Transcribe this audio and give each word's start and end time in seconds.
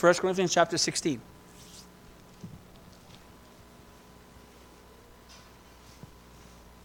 1 0.00 0.14
Corinthians 0.14 0.54
chapter 0.54 0.78
16. 0.78 1.20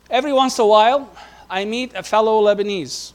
Every 0.09 0.33
once 0.33 0.59
in 0.59 0.63
a 0.63 0.67
while, 0.67 1.09
I 1.49 1.63
meet 1.63 1.93
a 1.93 2.04
fellow 2.04 2.43
Lebanese. 2.43 3.13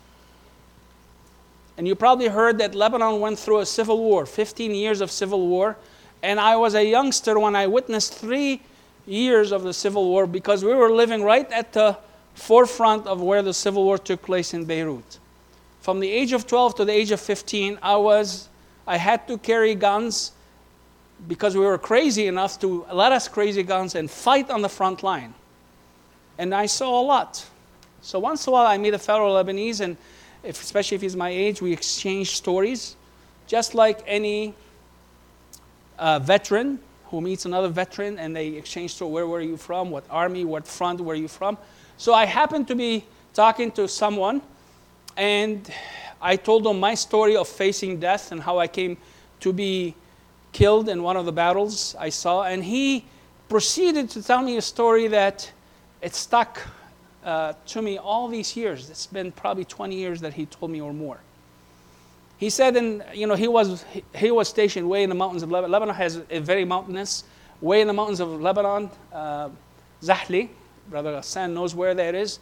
And 1.76 1.86
you 1.86 1.94
probably 1.94 2.28
heard 2.28 2.58
that 2.58 2.74
Lebanon 2.74 3.20
went 3.20 3.38
through 3.38 3.60
a 3.60 3.66
civil 3.66 3.98
war, 3.98 4.26
15 4.26 4.74
years 4.74 5.00
of 5.00 5.10
civil 5.10 5.46
war. 5.46 5.76
And 6.22 6.40
I 6.40 6.56
was 6.56 6.74
a 6.74 6.84
youngster 6.84 7.38
when 7.38 7.54
I 7.54 7.66
witnessed 7.66 8.14
three 8.14 8.60
years 9.06 9.52
of 9.52 9.62
the 9.62 9.72
civil 9.72 10.06
war 10.06 10.26
because 10.26 10.64
we 10.64 10.74
were 10.74 10.90
living 10.90 11.22
right 11.22 11.50
at 11.52 11.72
the 11.72 11.96
forefront 12.34 13.06
of 13.06 13.20
where 13.22 13.42
the 13.42 13.54
civil 13.54 13.84
war 13.84 13.98
took 13.98 14.22
place 14.22 14.54
in 14.54 14.64
Beirut. 14.64 15.18
From 15.80 16.00
the 16.00 16.10
age 16.10 16.32
of 16.32 16.46
12 16.46 16.76
to 16.76 16.84
the 16.84 16.92
age 16.92 17.10
of 17.10 17.20
15, 17.20 17.78
I 17.82 17.96
was 17.96 18.49
I 18.90 18.96
had 18.96 19.28
to 19.28 19.38
carry 19.38 19.76
guns 19.76 20.32
because 21.28 21.54
we 21.54 21.64
were 21.64 21.78
crazy 21.78 22.26
enough 22.26 22.58
to 22.58 22.84
let 22.92 23.12
us 23.12 23.28
crazy 23.28 23.62
guns 23.62 23.94
and 23.94 24.10
fight 24.10 24.50
on 24.50 24.62
the 24.62 24.68
front 24.68 25.04
line. 25.04 25.32
And 26.38 26.52
I 26.52 26.66
saw 26.66 27.00
a 27.00 27.04
lot. 27.04 27.46
So 28.02 28.18
once 28.18 28.44
in 28.44 28.50
a 28.50 28.54
while, 28.54 28.66
I 28.66 28.78
meet 28.78 28.92
a 28.92 28.98
fellow 28.98 29.40
Lebanese, 29.40 29.80
and 29.80 29.96
if, 30.42 30.60
especially 30.60 30.96
if 30.96 31.02
he's 31.02 31.14
my 31.14 31.28
age, 31.28 31.62
we 31.62 31.72
exchange 31.72 32.30
stories, 32.30 32.96
just 33.46 33.76
like 33.76 34.00
any 34.08 34.54
uh, 35.96 36.18
veteran 36.18 36.80
who 37.10 37.20
meets 37.20 37.44
another 37.44 37.68
veteran, 37.68 38.18
and 38.18 38.34
they 38.34 38.48
exchange 38.48 38.94
stories. 38.94 39.12
Where 39.12 39.28
were 39.28 39.40
you 39.40 39.56
from? 39.56 39.92
What 39.92 40.02
army? 40.10 40.44
What 40.44 40.66
front 40.66 41.00
were 41.00 41.14
you 41.14 41.28
from? 41.28 41.58
So 41.96 42.12
I 42.12 42.24
happened 42.24 42.66
to 42.66 42.74
be 42.74 43.04
talking 43.34 43.70
to 43.72 43.86
someone, 43.86 44.42
and 45.16 45.70
I 46.20 46.36
told 46.36 46.64
them 46.64 46.80
my 46.80 46.94
story 46.94 47.36
of 47.36 47.48
facing 47.48 48.00
death 48.00 48.32
and 48.32 48.42
how 48.42 48.58
I 48.58 48.66
came 48.66 48.96
to 49.40 49.52
be 49.52 49.94
killed 50.52 50.88
in 50.88 51.02
one 51.02 51.16
of 51.16 51.24
the 51.24 51.32
battles 51.32 51.94
I 51.98 52.10
saw, 52.10 52.42
and 52.42 52.62
he 52.62 53.04
proceeded 53.48 54.10
to 54.10 54.22
tell 54.22 54.42
me 54.42 54.56
a 54.56 54.62
story 54.62 55.08
that 55.08 55.50
it 56.02 56.14
stuck 56.14 56.60
uh, 57.24 57.52
to 57.66 57.82
me 57.82 57.98
all 57.98 58.28
these 58.28 58.56
years. 58.56 58.90
It's 58.90 59.06
been 59.06 59.32
probably 59.32 59.64
20 59.64 59.94
years 59.94 60.20
that 60.20 60.34
he 60.34 60.46
told 60.46 60.70
me 60.70 60.80
or 60.80 60.92
more. 60.92 61.18
He 62.38 62.48
said, 62.48 62.76
and 62.76 63.04
you 63.12 63.26
know, 63.26 63.34
he 63.34 63.48
was 63.48 63.84
he, 64.14 64.30
was 64.30 64.48
stationed 64.48 64.88
way 64.88 65.02
in 65.02 65.10
the 65.10 65.14
mountains 65.14 65.42
of 65.42 65.50
Lebanon. 65.50 65.72
Lebanon 65.72 65.94
has 65.94 66.22
a 66.30 66.40
very 66.40 66.64
mountainous, 66.64 67.24
way 67.60 67.82
in 67.82 67.86
the 67.86 67.92
mountains 67.92 68.20
of 68.20 68.40
Lebanon, 68.40 68.90
uh, 69.12 69.50
Zahle. 70.02 70.48
Brother 70.88 71.16
Hassan 71.16 71.52
knows 71.52 71.74
where 71.74 71.94
that 71.94 72.14
is. 72.14 72.38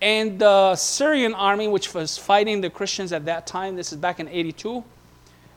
And 0.00 0.38
the 0.38 0.76
Syrian 0.76 1.34
army, 1.34 1.68
which 1.68 1.92
was 1.92 2.16
fighting 2.16 2.60
the 2.60 2.70
Christians 2.70 3.12
at 3.12 3.26
that 3.26 3.46
time, 3.46 3.76
this 3.76 3.92
is 3.92 3.98
back 3.98 4.18
in 4.18 4.28
82, 4.28 4.82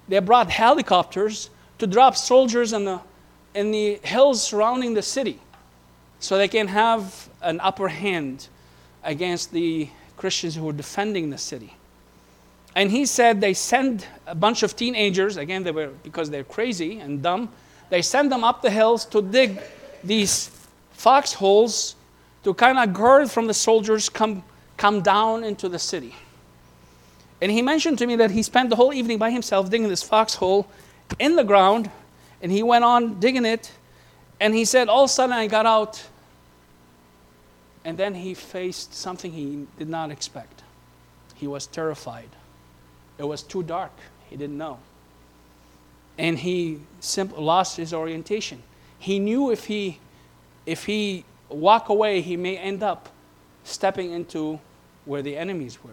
they 0.10 0.20
brought 0.20 0.50
helicopters 0.50 1.50
to 1.80 1.88
drop 1.88 2.18
soldiers 2.18 2.74
in 2.74 2.86
the, 2.86 3.00
in 3.54 3.72
the 3.72 4.00
hills 4.04 4.44
surrounding 4.44 4.94
the 4.94 5.02
city 5.02 5.40
so 6.20 6.38
they 6.38 6.48
can 6.48 6.68
have 6.68 7.30
an 7.42 7.60
upper 7.62 7.88
hand 7.88 8.48
against 9.04 9.52
the 9.52 9.90
Christians 10.18 10.56
who 10.56 10.64
were 10.64 10.74
defending 10.74 11.30
the 11.30 11.38
city. 11.38 11.76
And 12.76 12.92
he 12.92 13.06
said 13.06 13.40
they 13.40 13.54
send 13.54 14.06
a 14.26 14.36
bunch 14.36 14.64
of 14.64 14.76
teenagers, 14.76 15.38
again, 15.38 15.64
they 15.64 15.72
were, 15.72 15.92
because 16.04 16.30
they're 16.30 16.44
crazy 16.44 17.00
and 17.00 17.22
dumb, 17.22 17.50
they 17.90 18.02
send 18.02 18.32
them 18.32 18.44
up 18.44 18.62
the 18.62 18.72
hills 18.72 19.06
to 19.08 19.22
dig 19.22 19.62
these 20.04 20.50
foxholes 20.92 21.96
to 22.44 22.54
kind 22.54 22.78
of 22.78 22.94
guard 22.94 23.32
from 23.32 23.48
the 23.48 23.54
soldiers 23.54 24.10
come, 24.10 24.44
come 24.78 25.02
down 25.02 25.44
into 25.44 25.70
the 25.70 25.80
city. 25.80 26.16
And 27.42 27.52
he 27.52 27.62
mentioned 27.62 27.98
to 28.00 28.08
me 28.08 28.16
that 28.18 28.32
he 28.32 28.44
spent 28.44 28.70
the 28.70 28.76
whole 28.76 28.94
evening 28.94 29.18
by 29.18 29.32
himself 29.32 29.70
digging 29.70 29.90
this 29.90 30.04
foxhole 30.04 30.68
in 31.20 31.36
the 31.36 31.44
ground, 31.44 31.90
and 32.42 32.52
he 32.52 32.64
went 32.64 32.84
on 32.84 33.20
digging 33.20 33.46
it. 33.46 33.72
And 34.40 34.54
he 34.54 34.66
said, 34.66 34.90
All 34.90 35.04
of 35.04 35.10
a 35.10 35.14
sudden, 35.14 35.34
I 35.34 35.48
got 35.48 35.66
out 35.66 36.04
and 37.86 37.98
then 37.98 38.16
he 38.16 38.34
faced 38.34 38.94
something 38.94 39.32
he 39.32 39.68
did 39.78 39.90
not 39.90 40.12
expect. 40.12 40.64
He 41.36 41.48
was 41.48 41.68
terrified. 41.68 42.30
It 43.18 43.26
was 43.26 43.44
too 43.44 43.64
dark. 43.64 43.92
He 44.30 44.38
didn't 44.38 44.58
know. 44.58 44.80
And 46.18 46.40
he 46.40 46.80
simply 47.00 47.42
lost 47.44 47.78
his 47.78 47.94
orientation. 47.94 48.64
He 49.00 49.20
knew 49.20 49.52
if 49.52 49.66
he 49.66 50.00
if 50.66 50.86
he 50.86 51.26
walk 51.54 51.90
away, 51.90 52.22
he 52.22 52.38
may 52.38 52.58
end 52.58 52.84
up 52.84 53.10
stepping 53.64 54.12
into 54.12 54.60
where 55.06 55.22
the 55.22 55.38
enemies 55.38 55.84
were. 55.84 55.92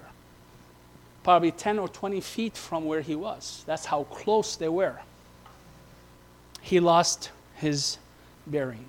Probably 1.22 1.50
10 1.50 1.78
or 1.78 1.88
20 1.88 2.20
feet 2.20 2.56
from 2.56 2.84
where 2.84 3.00
he 3.00 3.14
was. 3.14 3.62
That's 3.66 3.86
how 3.86 4.04
close 4.04 4.56
they 4.56 4.68
were. 4.68 4.98
He 6.60 6.80
lost 6.80 7.30
his 7.54 7.98
bearing. 8.46 8.86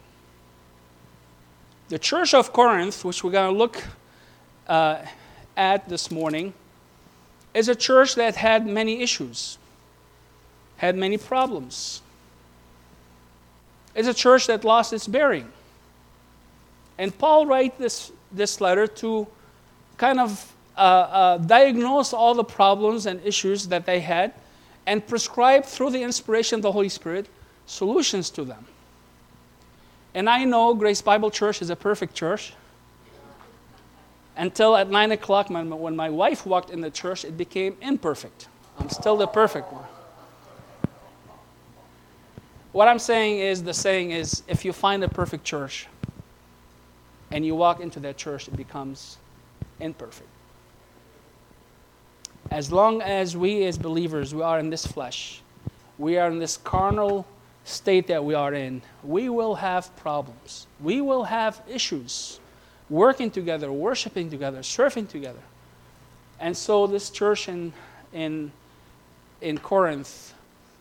The 1.89 1.99
church 1.99 2.33
of 2.33 2.53
Corinth, 2.53 3.03
which 3.03 3.23
we're 3.23 3.31
going 3.31 3.51
to 3.51 3.57
look 3.57 3.83
uh, 4.67 4.99
at 5.57 5.89
this 5.89 6.09
morning, 6.09 6.53
is 7.53 7.67
a 7.67 7.75
church 7.75 8.15
that 8.15 8.35
had 8.35 8.65
many 8.65 9.01
issues, 9.01 9.57
had 10.77 10.95
many 10.95 11.17
problems. 11.17 12.01
It's 13.93 14.07
a 14.07 14.13
church 14.13 14.47
that 14.47 14.63
lost 14.63 14.93
its 14.93 15.05
bearing. 15.05 15.51
And 16.97 17.17
Paul 17.17 17.45
writes 17.45 17.77
this, 17.77 18.11
this 18.31 18.61
letter 18.61 18.87
to 18.87 19.27
kind 19.97 20.19
of 20.19 20.53
uh, 20.77 20.79
uh, 20.79 21.37
diagnose 21.37 22.13
all 22.13 22.33
the 22.33 22.43
problems 22.43 23.05
and 23.05 23.21
issues 23.25 23.67
that 23.67 23.85
they 23.85 23.99
had 23.99 24.33
and 24.85 25.05
prescribe 25.05 25.65
through 25.65 25.91
the 25.91 26.01
inspiration 26.01 26.55
of 26.55 26.61
the 26.61 26.71
Holy 26.71 26.89
Spirit 26.89 27.27
solutions 27.65 28.29
to 28.31 28.43
them. 28.43 28.65
And 30.13 30.29
I 30.29 30.43
know 30.43 30.73
Grace 30.73 31.01
Bible 31.01 31.31
Church 31.31 31.61
is 31.61 31.69
a 31.69 31.75
perfect 31.75 32.15
church. 32.15 32.53
Until 34.35 34.75
at 34.75 34.89
9 34.89 35.11
o'clock, 35.11 35.49
when 35.49 35.95
my 35.95 36.09
wife 36.09 36.45
walked 36.45 36.69
in 36.69 36.81
the 36.81 36.89
church, 36.89 37.25
it 37.25 37.37
became 37.37 37.77
imperfect. 37.81 38.47
I'm 38.79 38.89
still 38.89 39.17
the 39.17 39.27
perfect 39.27 39.71
one. 39.71 39.85
What 42.71 42.87
I'm 42.87 42.99
saying 42.99 43.39
is 43.39 43.63
the 43.63 43.73
saying 43.73 44.11
is 44.11 44.43
if 44.47 44.63
you 44.63 44.71
find 44.71 45.03
a 45.03 45.09
perfect 45.09 45.43
church 45.43 45.87
and 47.31 47.45
you 47.45 47.55
walk 47.55 47.79
into 47.79 47.99
that 48.01 48.17
church, 48.17 48.47
it 48.47 48.55
becomes 48.57 49.17
imperfect. 49.79 50.29
As 52.49 52.71
long 52.71 53.01
as 53.01 53.37
we 53.37 53.65
as 53.65 53.77
believers, 53.77 54.35
we 54.35 54.41
are 54.41 54.59
in 54.59 54.69
this 54.69 54.85
flesh, 54.85 55.41
we 55.97 56.17
are 56.17 56.29
in 56.29 56.39
this 56.39 56.57
carnal 56.57 57.25
state 57.63 58.07
that 58.07 58.23
we 58.23 58.33
are 58.33 58.53
in, 58.53 58.81
we 59.03 59.29
will 59.29 59.55
have 59.55 59.95
problems. 59.97 60.67
We 60.81 61.01
will 61.01 61.23
have 61.23 61.61
issues 61.69 62.39
working 62.89 63.31
together, 63.31 63.71
worshiping 63.71 64.29
together, 64.29 64.63
serving 64.63 65.07
together. 65.07 65.39
And 66.39 66.57
so, 66.57 66.87
this 66.87 67.09
church 67.09 67.47
in, 67.47 67.71
in, 68.13 68.51
in 69.41 69.59
Corinth 69.59 70.33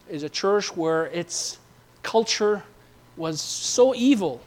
is 0.08 0.22
a 0.22 0.28
church 0.28 0.74
where 0.76 1.06
its 1.06 1.58
culture 2.02 2.62
was 3.16 3.40
so 3.40 3.94
evil. 3.94 4.40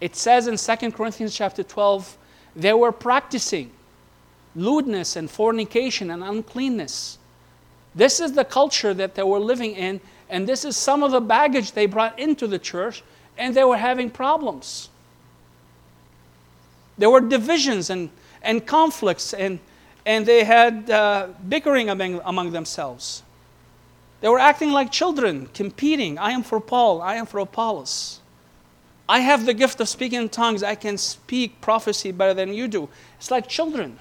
It 0.00 0.16
says 0.16 0.46
in 0.46 0.56
2 0.56 0.90
Corinthians 0.92 1.34
chapter 1.34 1.62
12, 1.62 2.16
they 2.56 2.72
were 2.72 2.92
practicing 2.92 3.70
lewdness 4.54 5.16
and 5.16 5.30
fornication 5.30 6.10
and 6.10 6.22
uncleanness. 6.22 7.18
This 7.94 8.20
is 8.20 8.32
the 8.32 8.44
culture 8.44 8.94
that 8.94 9.14
they 9.14 9.22
were 9.22 9.38
living 9.38 9.72
in, 9.72 10.00
and 10.28 10.48
this 10.48 10.64
is 10.64 10.76
some 10.76 11.02
of 11.02 11.12
the 11.12 11.20
baggage 11.20 11.72
they 11.72 11.86
brought 11.86 12.18
into 12.18 12.46
the 12.46 12.58
church, 12.58 13.02
and 13.38 13.54
they 13.54 13.64
were 13.64 13.76
having 13.76 14.10
problems. 14.10 14.88
There 16.98 17.10
were 17.10 17.20
divisions 17.20 17.90
and, 17.90 18.10
and 18.42 18.64
conflicts, 18.64 19.34
and, 19.34 19.58
and 20.06 20.26
they 20.26 20.44
had 20.44 20.90
uh, 20.90 21.28
bickering 21.48 21.88
among, 21.88 22.20
among 22.24 22.52
themselves. 22.52 23.22
They 24.20 24.28
were 24.28 24.38
acting 24.38 24.70
like 24.70 24.90
children, 24.90 25.48
competing. 25.52 26.18
I 26.18 26.30
am 26.30 26.42
for 26.42 26.60
Paul, 26.60 27.02
I 27.02 27.16
am 27.16 27.26
for 27.26 27.38
Apollos. 27.38 28.20
I 29.08 29.20
have 29.20 29.44
the 29.44 29.54
gift 29.54 29.80
of 29.80 29.88
speaking 29.88 30.22
in 30.22 30.28
tongues. 30.28 30.62
I 30.62 30.74
can 30.74 30.96
speak 30.96 31.60
prophecy 31.60 32.10
better 32.10 32.34
than 32.34 32.54
you 32.54 32.68
do. 32.68 32.88
It's 33.18 33.30
like 33.30 33.48
children. 33.48 33.98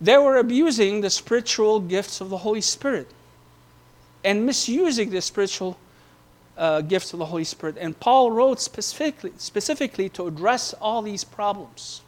They 0.00 0.18
were 0.18 0.36
abusing 0.36 1.00
the 1.00 1.10
spiritual 1.10 1.78
gifts 1.78 2.20
of 2.20 2.28
the 2.28 2.38
Holy 2.38 2.60
Spirit 2.60 3.08
and 4.24 4.44
misusing 4.44 5.10
the 5.10 5.20
spiritual 5.20 5.78
uh, 6.56 6.80
gifts 6.80 7.12
of 7.12 7.20
the 7.20 7.26
Holy 7.26 7.44
Spirit. 7.44 7.76
And 7.78 7.98
Paul 7.98 8.32
wrote 8.32 8.60
specifically, 8.60 9.32
specifically 9.36 10.08
to 10.10 10.26
address 10.26 10.74
all 10.74 11.02
these 11.02 11.24
problems. 11.24 12.02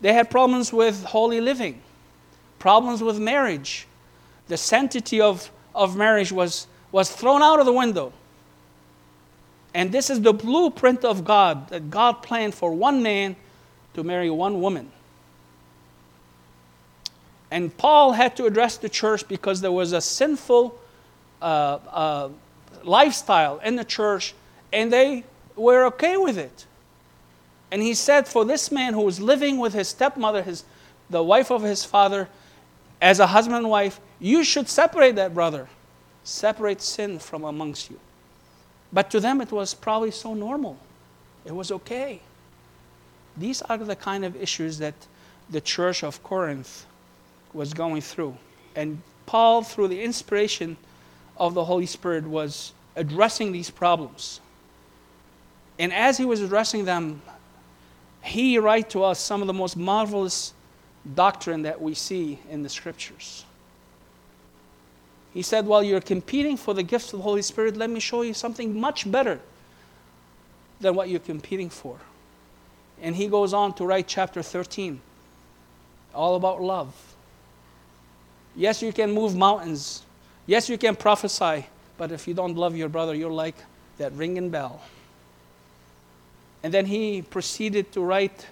They 0.00 0.12
had 0.12 0.30
problems 0.30 0.72
with 0.72 1.04
holy 1.04 1.40
living, 1.40 1.80
problems 2.58 3.02
with 3.02 3.18
marriage. 3.18 3.86
The 4.48 4.56
sanctity 4.56 5.20
of, 5.20 5.50
of 5.76 5.96
marriage 5.96 6.32
was, 6.32 6.66
was 6.90 7.10
thrown 7.10 7.42
out 7.42 7.60
of 7.60 7.66
the 7.66 7.72
window. 7.72 8.12
And 9.74 9.92
this 9.92 10.08
is 10.08 10.22
the 10.22 10.32
blueprint 10.32 11.04
of 11.04 11.24
God 11.24 11.68
that 11.68 11.90
God 11.90 12.22
planned 12.22 12.54
for 12.54 12.72
one 12.72 13.02
man 13.02 13.36
to 13.94 14.02
marry 14.02 14.30
one 14.30 14.60
woman. 14.60 14.90
And 17.50 17.76
Paul 17.76 18.12
had 18.12 18.36
to 18.36 18.46
address 18.46 18.78
the 18.78 18.88
church 18.88 19.28
because 19.28 19.60
there 19.60 19.70
was 19.70 19.92
a 19.92 20.00
sinful 20.00 20.78
uh, 21.40 21.44
uh, 21.44 22.28
lifestyle 22.82 23.58
in 23.58 23.76
the 23.76 23.84
church, 23.84 24.34
and 24.72 24.92
they 24.92 25.24
were 25.54 25.84
okay 25.86 26.16
with 26.16 26.38
it. 26.38 26.66
And 27.70 27.82
he 27.82 27.94
said, 27.94 28.26
For 28.26 28.44
this 28.44 28.72
man 28.72 28.94
who 28.94 29.02
was 29.02 29.20
living 29.20 29.58
with 29.58 29.74
his 29.74 29.88
stepmother, 29.88 30.42
his, 30.42 30.64
the 31.10 31.22
wife 31.22 31.50
of 31.50 31.62
his 31.62 31.84
father, 31.84 32.28
as 33.00 33.20
a 33.20 33.26
husband 33.26 33.58
and 33.58 33.68
wife, 33.68 34.00
you 34.18 34.44
should 34.44 34.68
separate 34.68 35.16
that 35.16 35.34
brother. 35.34 35.68
Separate 36.24 36.82
sin 36.82 37.18
from 37.18 37.44
amongst 37.44 37.90
you. 37.90 38.00
But 38.92 39.10
to 39.10 39.20
them, 39.20 39.40
it 39.40 39.52
was 39.52 39.74
probably 39.74 40.10
so 40.10 40.34
normal. 40.34 40.78
It 41.44 41.54
was 41.54 41.70
okay. 41.70 42.20
These 43.36 43.62
are 43.62 43.78
the 43.78 43.96
kind 43.96 44.24
of 44.24 44.34
issues 44.36 44.78
that 44.78 44.94
the 45.50 45.60
church 45.60 46.02
of 46.02 46.22
Corinth 46.22 46.86
was 47.52 47.72
going 47.74 48.00
through. 48.00 48.36
And 48.74 49.02
Paul, 49.26 49.62
through 49.62 49.88
the 49.88 50.02
inspiration 50.02 50.76
of 51.36 51.54
the 51.54 51.64
Holy 51.64 51.86
Spirit, 51.86 52.26
was 52.26 52.72
addressing 52.96 53.52
these 53.52 53.70
problems. 53.70 54.40
And 55.78 55.92
as 55.92 56.16
he 56.16 56.24
was 56.24 56.40
addressing 56.40 56.84
them, 56.84 57.22
he 58.22 58.58
writes 58.58 58.92
to 58.92 59.04
us 59.04 59.20
some 59.20 59.40
of 59.40 59.46
the 59.46 59.52
most 59.52 59.76
marvelous 59.76 60.52
doctrine 61.14 61.62
that 61.62 61.80
we 61.80 61.94
see 61.94 62.38
in 62.50 62.62
the 62.62 62.68
scriptures. 62.68 63.45
He 65.36 65.42
said, 65.42 65.66
While 65.66 65.82
you're 65.82 66.00
competing 66.00 66.56
for 66.56 66.72
the 66.72 66.82
gifts 66.82 67.12
of 67.12 67.18
the 67.18 67.22
Holy 67.22 67.42
Spirit, 67.42 67.76
let 67.76 67.90
me 67.90 68.00
show 68.00 68.22
you 68.22 68.32
something 68.32 68.80
much 68.80 69.12
better 69.12 69.38
than 70.80 70.94
what 70.94 71.10
you're 71.10 71.20
competing 71.20 71.68
for. 71.68 71.98
And 73.02 73.14
he 73.14 73.26
goes 73.26 73.52
on 73.52 73.74
to 73.74 73.84
write 73.84 74.08
chapter 74.08 74.42
13, 74.42 74.98
all 76.14 76.36
about 76.36 76.62
love. 76.62 76.94
Yes, 78.54 78.80
you 78.80 78.94
can 78.94 79.12
move 79.12 79.36
mountains. 79.36 80.04
Yes, 80.46 80.70
you 80.70 80.78
can 80.78 80.96
prophesy. 80.96 81.66
But 81.98 82.12
if 82.12 82.26
you 82.26 82.32
don't 82.32 82.56
love 82.56 82.74
your 82.74 82.88
brother, 82.88 83.14
you're 83.14 83.30
like 83.30 83.56
that 83.98 84.12
ringing 84.12 84.48
bell. 84.48 84.80
And 86.62 86.72
then 86.72 86.86
he 86.86 87.20
proceeded 87.20 87.92
to 87.92 88.00
write 88.00 88.46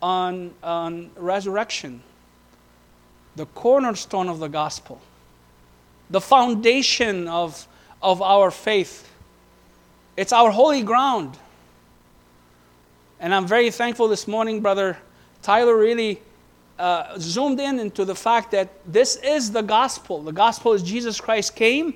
on, 0.00 0.54
on 0.62 1.10
resurrection, 1.14 2.02
the 3.36 3.44
cornerstone 3.44 4.30
of 4.30 4.38
the 4.38 4.48
gospel, 4.48 4.98
the 6.12 6.20
foundation 6.20 7.26
of, 7.26 7.66
of 8.00 8.22
our 8.22 8.50
faith. 8.50 9.10
It's 10.16 10.32
our 10.32 10.50
holy 10.50 10.82
ground. 10.82 11.36
And 13.18 13.34
I'm 13.34 13.46
very 13.46 13.70
thankful 13.70 14.08
this 14.08 14.28
morning, 14.28 14.60
Brother 14.60 14.98
Tyler 15.42 15.76
really 15.76 16.20
uh, 16.78 17.18
zoomed 17.18 17.58
in 17.58 17.80
into 17.80 18.04
the 18.04 18.14
fact 18.14 18.52
that 18.52 18.68
this 18.86 19.16
is 19.16 19.50
the 19.50 19.62
gospel. 19.62 20.22
The 20.22 20.32
gospel 20.32 20.74
is 20.74 20.82
Jesus 20.82 21.20
Christ 21.20 21.56
came, 21.56 21.94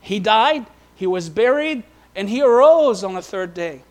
He 0.00 0.20
died, 0.20 0.66
He 0.94 1.06
was 1.06 1.28
buried, 1.28 1.82
and 2.14 2.28
He 2.28 2.42
arose 2.42 3.02
on 3.02 3.14
the 3.14 3.22
third 3.22 3.54
day. 3.54 3.82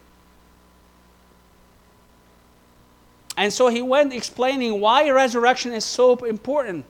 And 3.35 3.51
so 3.51 3.67
he 3.67 3.81
went 3.81 4.13
explaining 4.13 4.79
why 4.79 5.09
resurrection 5.09 5.73
is 5.73 5.83
so 5.83 6.15
important. 6.17 6.85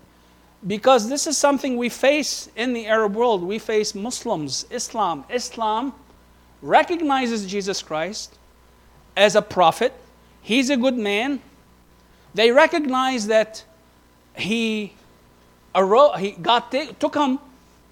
Because 0.65 1.10
this 1.10 1.27
is 1.27 1.38
something 1.38 1.77
we 1.77 1.89
face 1.89 2.50
in 2.56 2.74
the 2.74 2.88
Arab 2.88 3.15
world. 3.15 3.44
We 3.44 3.60
face 3.60 3.94
Muslims, 3.94 4.65
Islam. 4.69 5.25
Islam 5.30 5.94
recognizes 6.62 7.45
Jesus 7.45 7.81
Christ 7.81 8.38
as 9.15 9.36
a 9.36 9.42
prophet, 9.42 9.94
he's 10.42 10.69
a 10.69 10.77
good 10.77 10.98
man. 10.98 11.42
They 12.33 12.51
recognize 12.51 13.27
that 13.27 13.63
he, 14.36 14.94
arose, 15.75 16.18
he 16.19 16.31
got 16.31 16.71
took 17.00 17.15
him 17.15 17.39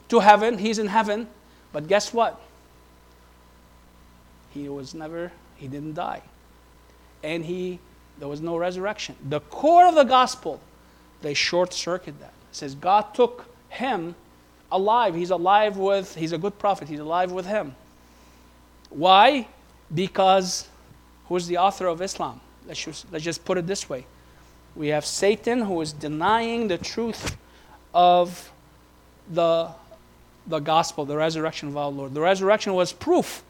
to 0.09 0.19
heaven, 0.19 0.57
he's 0.57 0.79
in 0.79 0.87
heaven. 0.87 1.27
But 1.73 1.87
guess 1.87 2.13
what? 2.13 2.41
He 4.51 4.67
was 4.67 4.93
never, 4.93 5.31
he 5.57 5.67
didn't 5.67 5.93
die. 5.93 6.23
And 7.23 7.45
he 7.45 7.79
there 8.21 8.27
was 8.27 8.39
no 8.39 8.55
resurrection. 8.55 9.15
The 9.27 9.39
core 9.39 9.87
of 9.87 9.95
the 9.95 10.03
gospel, 10.03 10.61
they 11.23 11.33
short 11.33 11.73
circuit 11.73 12.19
that. 12.19 12.33
It 12.51 12.55
says 12.55 12.75
God 12.75 13.13
took 13.13 13.45
him 13.69 14.15
alive. 14.71 15.15
He's 15.15 15.31
alive 15.31 15.77
with, 15.77 16.15
he's 16.15 16.33
a 16.33 16.37
good 16.37 16.59
prophet, 16.59 16.87
he's 16.87 16.99
alive 16.99 17.31
with 17.31 17.45
him. 17.45 17.75
Why? 18.89 19.47
Because 19.93 20.67
who's 21.27 21.47
the 21.47 21.57
author 21.57 21.87
of 21.87 22.01
Islam? 22.01 22.41
Let's 22.67 22.83
just, 22.83 23.11
let's 23.11 23.23
just 23.23 23.45
put 23.45 23.57
it 23.57 23.67
this 23.67 23.89
way. 23.89 24.05
We 24.75 24.89
have 24.89 25.05
Satan 25.05 25.61
who 25.61 25.79
is 25.81 25.93
denying 25.93 26.67
the 26.67 26.77
truth 26.77 27.37
of 27.93 28.51
the, 29.29 29.69
the 30.47 30.59
gospel, 30.59 31.05
the 31.05 31.17
resurrection 31.17 31.69
of 31.69 31.77
our 31.77 31.89
Lord. 31.89 32.13
The 32.13 32.21
resurrection 32.21 32.73
was 32.73 32.93
proof 32.93 33.43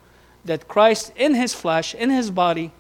that 0.45 0.67
Christ 0.67 1.11
in 1.15 1.35
his 1.35 1.53
flesh, 1.53 1.93
in 1.93 2.09
his 2.09 2.31
body, 2.31 2.71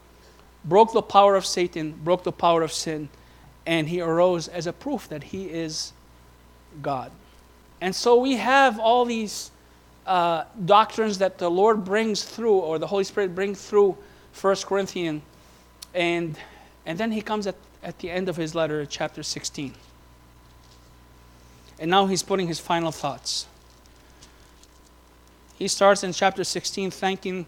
broke 0.63 0.93
the 0.93 1.01
power 1.01 1.35
of 1.35 1.45
Satan, 1.45 1.93
broke 2.03 2.23
the 2.23 2.31
power 2.31 2.61
of 2.61 2.71
sin, 2.71 3.09
and 3.65 3.89
he 3.89 4.01
arose 4.01 4.47
as 4.47 4.67
a 4.67 4.73
proof 4.73 5.07
that 5.09 5.25
he 5.25 5.45
is 5.45 5.93
God. 6.81 7.11
And 7.81 7.95
so 7.95 8.17
we 8.17 8.35
have 8.35 8.79
all 8.79 9.05
these 9.05 9.51
uh, 10.05 10.45
doctrines 10.65 11.17
that 11.19 11.37
the 11.37 11.49
Lord 11.49 11.83
brings 11.83 12.23
through, 12.23 12.57
or 12.57 12.79
the 12.79 12.87
Holy 12.87 13.03
Spirit 13.03 13.35
brings 13.35 13.63
through 13.63 13.97
1 14.39 14.55
Corinthians. 14.65 15.21
And, 15.93 16.37
and 16.85 16.97
then 16.97 17.11
he 17.11 17.21
comes 17.21 17.47
at, 17.47 17.55
at 17.83 17.99
the 17.99 18.09
end 18.09 18.29
of 18.29 18.37
his 18.37 18.55
letter, 18.55 18.85
chapter 18.85 19.23
16. 19.23 19.73
And 21.79 21.89
now 21.89 22.05
he's 22.05 22.23
putting 22.23 22.47
his 22.47 22.59
final 22.59 22.91
thoughts. 22.91 23.47
He 25.57 25.67
starts 25.67 26.03
in 26.03 26.13
chapter 26.13 26.43
16 26.43 26.91
thanking 26.91 27.45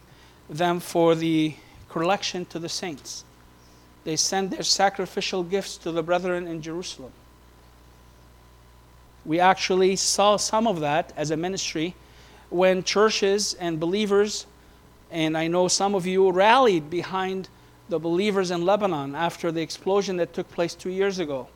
them 0.50 0.80
for 0.80 1.16
the 1.16 1.56
collection 1.90 2.46
to 2.46 2.60
the 2.60 2.70
saints. 2.70 3.24
They 4.04 4.16
send 4.16 4.52
their 4.52 4.64
sacrificial 4.64 5.44
gifts 5.44 5.78
to 5.78 5.92
the 5.92 6.04
brethren 6.04 6.48
in 6.48 6.62
Jerusalem. 6.62 7.12
We 9.26 9.40
actually 9.40 9.96
saw 9.96 10.38
some 10.38 10.68
of 10.68 10.80
that 10.82 11.14
as 11.16 11.32
a 11.32 11.38
ministry 11.38 11.96
when 12.50 12.84
churches 12.84 13.54
and 13.56 13.80
believers, 13.80 14.46
and 15.12 15.38
I 15.38 15.48
know 15.48 15.68
some 15.68 15.96
of 15.96 16.06
you 16.06 16.32
rallied 16.32 16.90
behind 16.90 17.50
the 17.90 18.00
believers 18.00 18.52
in 18.52 18.66
Lebanon 18.66 19.16
after 19.16 19.52
the 19.52 19.62
explosion 19.62 20.18
that 20.18 20.34
took 20.34 20.50
place 20.52 20.76
two 20.76 20.90
years 20.90 21.20
ago. 21.20 21.48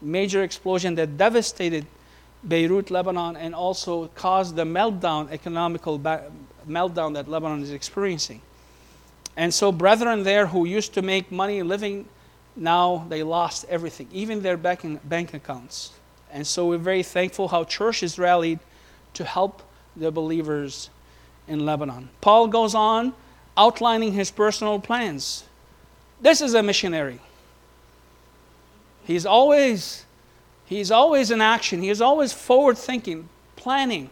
Major 0.00 0.42
explosion 0.42 0.94
that 0.96 1.16
devastated 1.16 1.86
Beirut, 2.46 2.90
Lebanon, 2.90 3.36
and 3.36 3.54
also 3.54 4.08
caused 4.08 4.54
the 4.56 4.64
meltdown, 4.64 5.30
economical 5.30 5.98
ba- 5.98 6.30
meltdown 6.68 7.14
that 7.14 7.28
Lebanon 7.28 7.62
is 7.62 7.72
experiencing. 7.72 8.40
And 9.36 9.52
so, 9.52 9.72
brethren 9.72 10.22
there 10.22 10.46
who 10.46 10.64
used 10.66 10.94
to 10.94 11.02
make 11.02 11.32
money 11.32 11.62
living, 11.62 12.06
now 12.54 13.06
they 13.08 13.22
lost 13.22 13.64
everything, 13.68 14.08
even 14.12 14.42
their 14.42 14.56
bank, 14.56 15.00
bank 15.08 15.34
accounts. 15.34 15.92
And 16.34 16.46
so, 16.46 16.66
we're 16.66 16.78
very 16.78 17.02
thankful 17.04 17.48
how 17.48 17.64
church 17.64 18.00
churches 18.00 18.18
rallied 18.18 18.58
to 19.14 19.24
help 19.24 19.62
the 19.96 20.10
believers 20.10 20.90
in 21.48 21.64
Lebanon. 21.64 22.10
Paul 22.20 22.48
goes 22.48 22.74
on 22.74 23.14
outlining 23.56 24.12
his 24.12 24.30
personal 24.30 24.78
plans. 24.80 25.44
This 26.20 26.40
is 26.40 26.54
a 26.54 26.62
missionary. 26.62 27.20
He's 29.04 29.24
always 29.24 30.04
he's 30.66 30.90
always 30.90 31.30
in 31.30 31.40
action. 31.40 31.82
He 31.82 31.90
is 31.90 32.00
always 32.00 32.32
forward 32.32 32.78
thinking, 32.78 33.28
planning, 33.56 34.10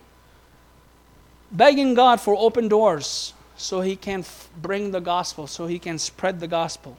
begging 1.51 1.95
God 1.95 2.21
for 2.21 2.37
open 2.39 2.69
doors 2.69 3.33
so 3.57 3.81
he 3.81 3.97
can 3.97 4.21
f- 4.21 4.49
bring 4.61 4.91
the 4.91 5.01
gospel, 5.01 5.47
so 5.47 5.67
he 5.67 5.79
can 5.79 5.99
spread 5.99 6.41
the 6.41 6.49
gospel. 6.49 6.97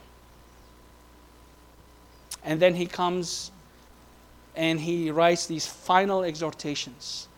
And 2.42 2.60
then 2.60 2.74
he 2.74 2.86
comes 2.86 3.50
and 4.56 4.80
he 4.80 5.10
writes 5.10 5.46
these 5.46 5.66
final 5.66 6.22
exhortations. 6.22 7.28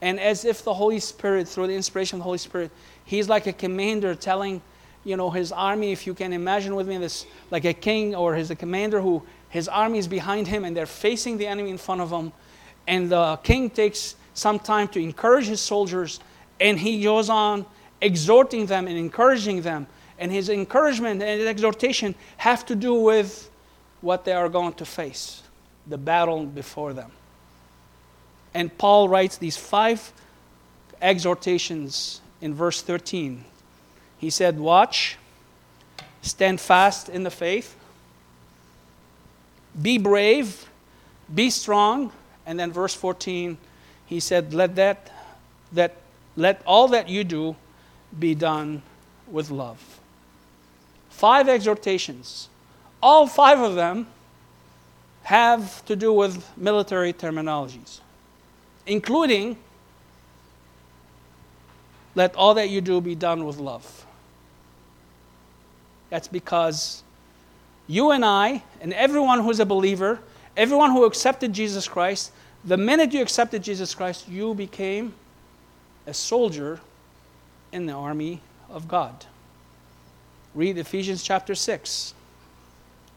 And 0.00 0.18
as 0.18 0.44
if 0.44 0.64
the 0.64 0.74
Holy 0.74 0.98
Spirit, 0.98 1.48
through 1.48 1.68
the 1.68 1.74
inspiration 1.74 2.16
of 2.16 2.20
the 2.20 2.24
Holy 2.24 2.38
Spirit, 2.38 2.70
he's 3.04 3.28
like 3.28 3.46
a 3.46 3.52
commander 3.52 4.14
telling, 4.14 4.60
you 5.04 5.16
know, 5.16 5.30
his 5.30 5.52
army, 5.52 5.92
if 5.92 6.06
you 6.06 6.14
can 6.14 6.32
imagine 6.32 6.74
with 6.74 6.88
me 6.88 6.98
this, 6.98 7.26
like 7.50 7.64
a 7.64 7.72
king 7.72 8.14
or 8.14 8.34
his 8.34 8.50
a 8.50 8.56
commander 8.56 9.00
who 9.00 9.22
his 9.48 9.68
army 9.68 9.98
is 9.98 10.08
behind 10.08 10.48
him 10.48 10.64
and 10.64 10.76
they're 10.76 10.86
facing 10.86 11.38
the 11.38 11.46
enemy 11.46 11.70
in 11.70 11.78
front 11.78 12.00
of 12.00 12.10
him. 12.10 12.32
And 12.86 13.10
the 13.10 13.38
king 13.42 13.70
takes 13.70 14.16
some 14.34 14.58
time 14.58 14.88
to 14.88 14.98
encourage 14.98 15.46
his 15.46 15.60
soldiers 15.60 16.20
and 16.60 16.78
he 16.78 17.02
goes 17.02 17.28
on 17.28 17.66
exhorting 18.00 18.66
them 18.66 18.86
and 18.86 18.96
encouraging 18.96 19.62
them. 19.62 19.86
And 20.18 20.30
his 20.30 20.48
encouragement 20.48 21.22
and 21.22 21.40
his 21.40 21.48
exhortation 21.48 22.14
have 22.36 22.64
to 22.66 22.74
do 22.74 22.94
with 22.94 23.50
what 24.00 24.24
they 24.24 24.32
are 24.32 24.48
going 24.48 24.74
to 24.74 24.84
face, 24.84 25.41
the 25.86 25.98
battle 25.98 26.44
before 26.44 26.92
them. 26.92 27.10
And 28.54 28.76
Paul 28.76 29.08
writes 29.08 29.38
these 29.38 29.56
five 29.56 30.12
exhortations 31.00 32.20
in 32.40 32.54
verse 32.54 32.82
13. 32.82 33.44
He 34.18 34.30
said, 34.30 34.58
Watch, 34.58 35.16
stand 36.20 36.60
fast 36.60 37.08
in 37.08 37.22
the 37.22 37.30
faith, 37.30 37.76
be 39.80 39.98
brave, 39.98 40.68
be 41.34 41.50
strong, 41.50 42.12
And 42.44 42.58
then 42.58 42.72
verse 42.72 42.94
14, 42.94 43.56
he 44.06 44.20
said, 44.20 44.52
Let 44.52 44.76
that, 44.76 45.10
that 45.72 45.96
let 46.36 46.62
all 46.66 46.88
that 46.88 47.08
you 47.08 47.24
do 47.24 47.56
be 48.18 48.34
done 48.34 48.82
with 49.28 49.50
love. 49.50 50.00
Five 51.10 51.48
exhortations. 51.48 52.48
All 53.02 53.26
five 53.26 53.60
of 53.60 53.74
them 53.74 54.06
have 55.32 55.82
to 55.86 55.96
do 55.96 56.12
with 56.12 56.46
military 56.58 57.10
terminologies, 57.10 58.00
including 58.86 59.56
let 62.14 62.36
all 62.36 62.52
that 62.52 62.68
you 62.68 62.82
do 62.82 63.00
be 63.00 63.14
done 63.14 63.46
with 63.46 63.56
love. 63.56 64.04
That's 66.10 66.28
because 66.28 67.02
you 67.86 68.10
and 68.10 68.26
I, 68.26 68.62
and 68.82 68.92
everyone 68.92 69.40
who's 69.40 69.58
a 69.58 69.64
believer, 69.64 70.18
everyone 70.54 70.90
who 70.90 71.06
accepted 71.06 71.54
Jesus 71.54 71.88
Christ, 71.88 72.30
the 72.66 72.76
minute 72.76 73.14
you 73.14 73.22
accepted 73.22 73.62
Jesus 73.62 73.94
Christ, 73.94 74.28
you 74.28 74.52
became 74.52 75.14
a 76.06 76.12
soldier 76.12 76.78
in 77.72 77.86
the 77.86 77.94
army 77.94 78.42
of 78.68 78.86
God. 78.86 79.24
Read 80.54 80.76
Ephesians 80.76 81.22
chapter 81.22 81.54
6, 81.54 82.12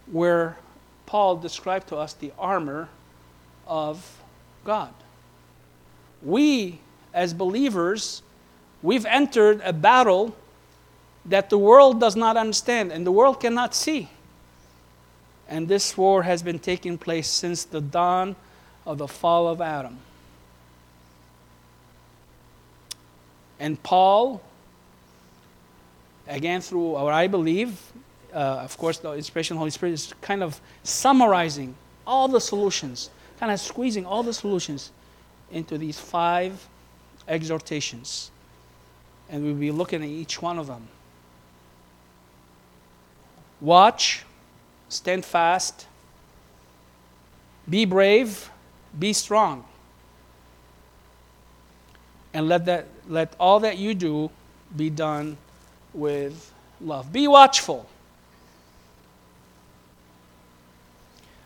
where 0.09 0.55
Paul 1.05 1.37
described 1.37 1.87
to 1.89 1.97
us 1.97 2.13
the 2.13 2.31
armor 2.37 2.89
of 3.67 4.21
God. 4.63 4.93
We, 6.21 6.79
as 7.13 7.33
believers, 7.33 8.21
we've 8.81 9.05
entered 9.05 9.61
a 9.63 9.73
battle 9.73 10.35
that 11.25 11.49
the 11.49 11.57
world 11.57 11.99
does 11.99 12.15
not 12.15 12.37
understand 12.37 12.91
and 12.91 13.05
the 13.05 13.11
world 13.11 13.39
cannot 13.39 13.73
see. 13.73 14.09
And 15.47 15.67
this 15.67 15.97
war 15.97 16.23
has 16.23 16.41
been 16.41 16.59
taking 16.59 16.97
place 16.97 17.27
since 17.27 17.63
the 17.63 17.81
dawn 17.81 18.35
of 18.85 18.97
the 18.97 19.07
fall 19.07 19.47
of 19.47 19.61
Adam. 19.61 19.99
And 23.59 23.81
Paul, 23.81 24.41
again, 26.27 26.61
through 26.61 26.91
what 26.91 27.13
I 27.13 27.27
believe, 27.27 27.79
Uh, 28.35 28.59
of 28.63 28.77
course, 28.77 28.97
the 28.97 29.13
inspiration 29.13 29.53
of 29.53 29.55
the 29.55 29.59
Holy 29.59 29.71
Spirit 29.71 29.93
is 29.93 30.13
kind 30.19 30.43
of 30.43 30.59
summarizing 30.83 31.73
all 32.05 32.27
the 32.27 32.41
solutions, 32.41 33.09
kind 33.39 33.49
of 33.49 33.61
squeezing 33.61 34.05
all 34.05 34.23
the 34.23 34.33
solutions 34.33 34.91
into 35.51 35.77
these 35.77 35.97
five 35.97 36.67
exhortations. 37.29 38.31
And 39.29 39.41
we'll 39.41 39.55
be 39.55 39.71
looking 39.71 40.03
at 40.03 40.09
each 40.09 40.41
one 40.41 40.59
of 40.59 40.67
them. 40.67 40.85
Watch, 43.61 44.25
stand 44.89 45.23
fast, 45.23 45.87
be 47.69 47.85
brave, 47.85 48.49
be 48.99 49.13
strong. 49.13 49.63
And 52.33 52.49
let, 52.49 52.65
that, 52.65 52.87
let 53.07 53.33
all 53.39 53.61
that 53.61 53.77
you 53.77 53.93
do 53.93 54.29
be 54.75 54.89
done 54.89 55.37
with 55.93 56.51
love. 56.81 57.13
Be 57.13 57.29
watchful. 57.29 57.87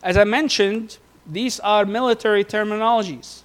As 0.02 0.18
I 0.18 0.24
mentioned, 0.24 0.98
these 1.26 1.60
are 1.60 1.86
military 1.86 2.44
terminologies. 2.44 3.42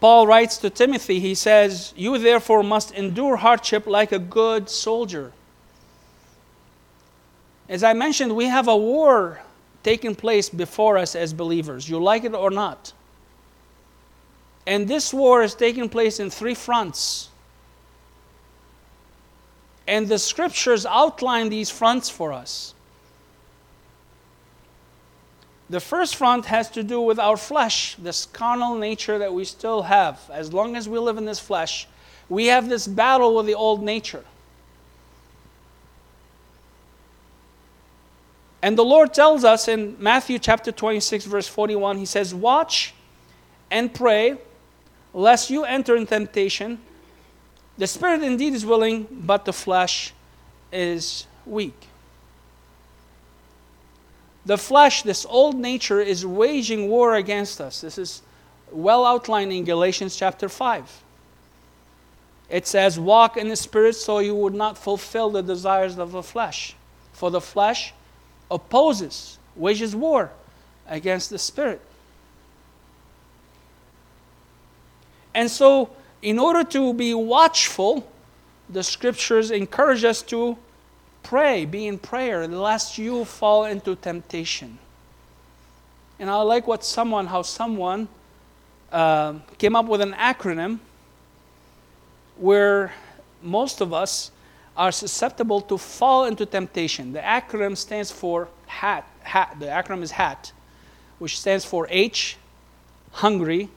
Paul 0.00 0.26
writes 0.26 0.58
to 0.58 0.68
Timothy, 0.68 1.18
he 1.18 1.34
says, 1.34 1.94
You 1.96 2.18
therefore 2.18 2.62
must 2.62 2.92
endure 2.92 3.36
hardship 3.36 3.86
like 3.86 4.12
a 4.12 4.18
good 4.18 4.68
soldier. 4.68 5.32
As 7.68 7.82
I 7.82 7.94
mentioned, 7.94 8.36
we 8.36 8.44
have 8.44 8.68
a 8.68 8.76
war 8.76 9.40
taking 9.82 10.14
place 10.14 10.50
before 10.50 10.98
us 10.98 11.14
as 11.14 11.32
believers. 11.32 11.88
You 11.88 12.02
like 12.02 12.24
it 12.24 12.34
or 12.34 12.50
not. 12.50 12.92
And 14.66 14.88
this 14.88 15.14
war 15.14 15.42
is 15.42 15.54
taking 15.54 15.88
place 15.88 16.20
in 16.20 16.30
three 16.30 16.54
fronts. 16.54 17.28
And 19.86 20.08
the 20.08 20.18
scriptures 20.18 20.86
outline 20.86 21.48
these 21.48 21.70
fronts 21.70 22.08
for 22.08 22.32
us. 22.32 22.74
The 25.70 25.80
first 25.80 26.16
front 26.16 26.46
has 26.46 26.70
to 26.70 26.82
do 26.82 27.00
with 27.00 27.18
our 27.18 27.36
flesh, 27.36 27.96
this 27.96 28.26
carnal 28.26 28.76
nature 28.76 29.18
that 29.18 29.32
we 29.32 29.44
still 29.44 29.82
have. 29.82 30.20
As 30.30 30.52
long 30.52 30.76
as 30.76 30.88
we 30.88 30.98
live 30.98 31.16
in 31.16 31.24
this 31.24 31.40
flesh, 31.40 31.88
we 32.28 32.46
have 32.46 32.68
this 32.68 32.86
battle 32.86 33.34
with 33.34 33.46
the 33.46 33.54
old 33.54 33.82
nature. 33.82 34.24
And 38.62 38.78
the 38.78 38.84
Lord 38.84 39.12
tells 39.12 39.44
us 39.44 39.68
in 39.68 39.96
Matthew 39.98 40.38
chapter 40.38 40.72
26, 40.72 41.26
verse 41.26 41.46
41, 41.46 41.98
He 41.98 42.06
says, 42.06 42.34
Watch 42.34 42.94
and 43.70 43.92
pray, 43.92 44.38
lest 45.12 45.50
you 45.50 45.64
enter 45.64 45.96
in 45.96 46.06
temptation. 46.06 46.80
The 47.76 47.86
spirit 47.86 48.22
indeed 48.22 48.54
is 48.54 48.64
willing, 48.64 49.06
but 49.10 49.44
the 49.44 49.52
flesh 49.52 50.12
is 50.72 51.26
weak. 51.44 51.88
The 54.46 54.58
flesh, 54.58 55.02
this 55.02 55.24
old 55.28 55.56
nature, 55.56 56.00
is 56.00 56.24
waging 56.24 56.88
war 56.88 57.14
against 57.14 57.60
us. 57.60 57.80
This 57.80 57.98
is 57.98 58.22
well 58.70 59.04
outlined 59.04 59.52
in 59.52 59.64
Galatians 59.64 60.16
chapter 60.16 60.48
5. 60.48 61.02
It 62.50 62.66
says, 62.66 63.00
Walk 63.00 63.36
in 63.36 63.48
the 63.48 63.56
Spirit 63.56 63.94
so 63.96 64.18
you 64.18 64.34
would 64.34 64.54
not 64.54 64.76
fulfill 64.76 65.30
the 65.30 65.42
desires 65.42 65.98
of 65.98 66.12
the 66.12 66.22
flesh. 66.22 66.76
For 67.12 67.30
the 67.30 67.40
flesh 67.40 67.94
opposes, 68.50 69.38
wages 69.56 69.96
war 69.96 70.30
against 70.86 71.30
the 71.30 71.38
Spirit. 71.38 71.80
And 75.34 75.50
so, 75.50 75.90
in 76.24 76.38
order 76.38 76.64
to 76.64 76.94
be 76.94 77.12
watchful, 77.12 78.10
the 78.70 78.82
scriptures 78.82 79.50
encourage 79.50 80.04
us 80.04 80.22
to 80.22 80.56
pray, 81.22 81.66
be 81.66 81.86
in 81.86 81.98
prayer, 81.98 82.48
lest 82.48 82.96
you 82.96 83.26
fall 83.26 83.66
into 83.66 83.94
temptation. 83.94 84.78
And 86.18 86.30
I 86.30 86.40
like 86.40 86.66
what 86.66 86.82
someone, 86.82 87.26
how 87.26 87.42
someone 87.42 88.08
uh, 88.90 89.34
came 89.58 89.76
up 89.76 89.84
with 89.84 90.00
an 90.00 90.14
acronym 90.14 90.78
where 92.38 92.94
most 93.42 93.82
of 93.82 93.92
us 93.92 94.30
are 94.78 94.92
susceptible 94.92 95.60
to 95.60 95.76
fall 95.76 96.24
into 96.24 96.46
temptation. 96.46 97.12
The 97.12 97.20
acronym 97.20 97.76
stands 97.76 98.10
for 98.10 98.48
HAT. 98.66 99.06
HAT. 99.20 99.60
The 99.60 99.66
acronym 99.66 100.02
is 100.02 100.12
HAT, 100.12 100.52
which 101.18 101.38
stands 101.38 101.66
for 101.66 101.86
H, 101.90 102.38
hungry, 103.12 103.68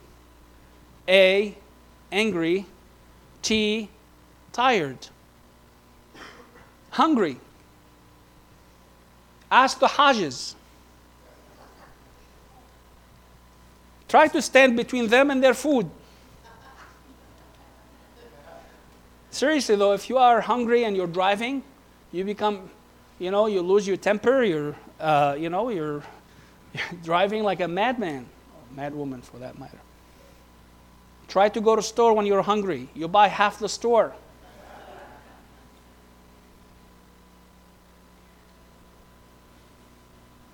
A, 1.06 1.54
angry, 2.10 2.66
T, 3.42 3.88
tired. 4.52 5.08
Hungry. 6.90 7.38
Ask 9.50 9.78
the 9.78 9.86
Hajjs. 9.86 10.54
Try 14.08 14.28
to 14.28 14.40
stand 14.40 14.76
between 14.76 15.08
them 15.08 15.30
and 15.30 15.42
their 15.42 15.54
food. 15.54 15.90
Seriously, 19.30 19.76
though, 19.76 19.92
if 19.92 20.08
you 20.08 20.18
are 20.18 20.40
hungry 20.40 20.84
and 20.84 20.96
you're 20.96 21.06
driving, 21.06 21.62
you 22.10 22.24
become, 22.24 22.70
you 23.18 23.30
know, 23.30 23.46
you 23.46 23.60
lose 23.60 23.86
your 23.86 23.98
temper, 23.98 24.42
you're, 24.42 24.74
uh, 24.98 25.36
you 25.38 25.50
know, 25.50 25.68
you're, 25.68 26.02
driving 27.04 27.42
like 27.42 27.60
a 27.60 27.68
madman, 27.68 28.26
madwoman 28.76 29.22
for 29.22 29.38
that 29.38 29.58
matter. 29.58 29.78
Try 31.28 31.50
to 31.50 31.60
go 31.60 31.76
to 31.76 31.82
store 31.82 32.14
when 32.14 32.24
you're 32.24 32.42
hungry. 32.42 32.88
You 32.94 33.06
buy 33.06 33.28
half 33.28 33.58
the 33.58 33.68
store. 33.68 34.14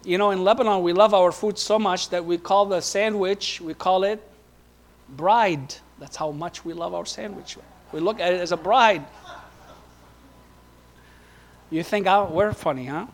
You 0.05 0.19
know, 0.19 0.33
in 0.33 0.45
Lebanon, 0.45 0.83
we 0.83 0.93
love 0.93 1.15
our 1.15 1.33
food 1.33 1.59
so 1.59 1.79
much 1.79 2.11
that 2.11 2.25
we 2.25 2.37
call 2.37 2.67
the 2.67 2.83
sandwich, 2.83 3.61
we 3.61 3.73
call 3.73 4.05
it 4.05 4.23
bride. 5.09 5.77
That's 5.99 6.17
how 6.17 6.31
much 6.31 6.65
we 6.65 6.75
love 6.75 6.93
our 6.93 7.07
sandwich. 7.07 7.57
We 7.93 8.01
look 8.01 8.21
at 8.21 8.35
it 8.35 8.41
as 8.41 8.53
a 8.53 8.57
bride. 8.57 9.05
You 11.71 11.83
think 11.83 12.07
oh, 12.07 12.29
we're 12.31 12.53
funny, 12.53 12.87
huh? 12.87 13.07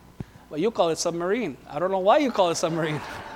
Well, 0.49 0.59
you 0.59 0.69
call 0.69 0.89
it 0.89 0.97
submarine. 0.97 1.55
I 1.69 1.79
don't 1.79 1.91
know 1.91 1.99
why 1.99 2.17
you 2.17 2.31
call 2.31 2.49
it 2.49 2.55
submarine. 2.55 2.99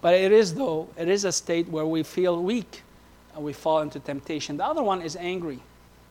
but 0.00 0.14
it 0.14 0.32
is, 0.32 0.54
though, 0.54 0.88
it 0.96 1.08
is 1.08 1.24
a 1.24 1.32
state 1.32 1.68
where 1.68 1.86
we 1.86 2.02
feel 2.02 2.42
weak 2.42 2.82
and 3.34 3.44
we 3.44 3.52
fall 3.52 3.80
into 3.80 4.00
temptation. 4.00 4.56
The 4.56 4.64
other 4.64 4.82
one 4.82 5.02
is 5.02 5.16
angry. 5.16 5.60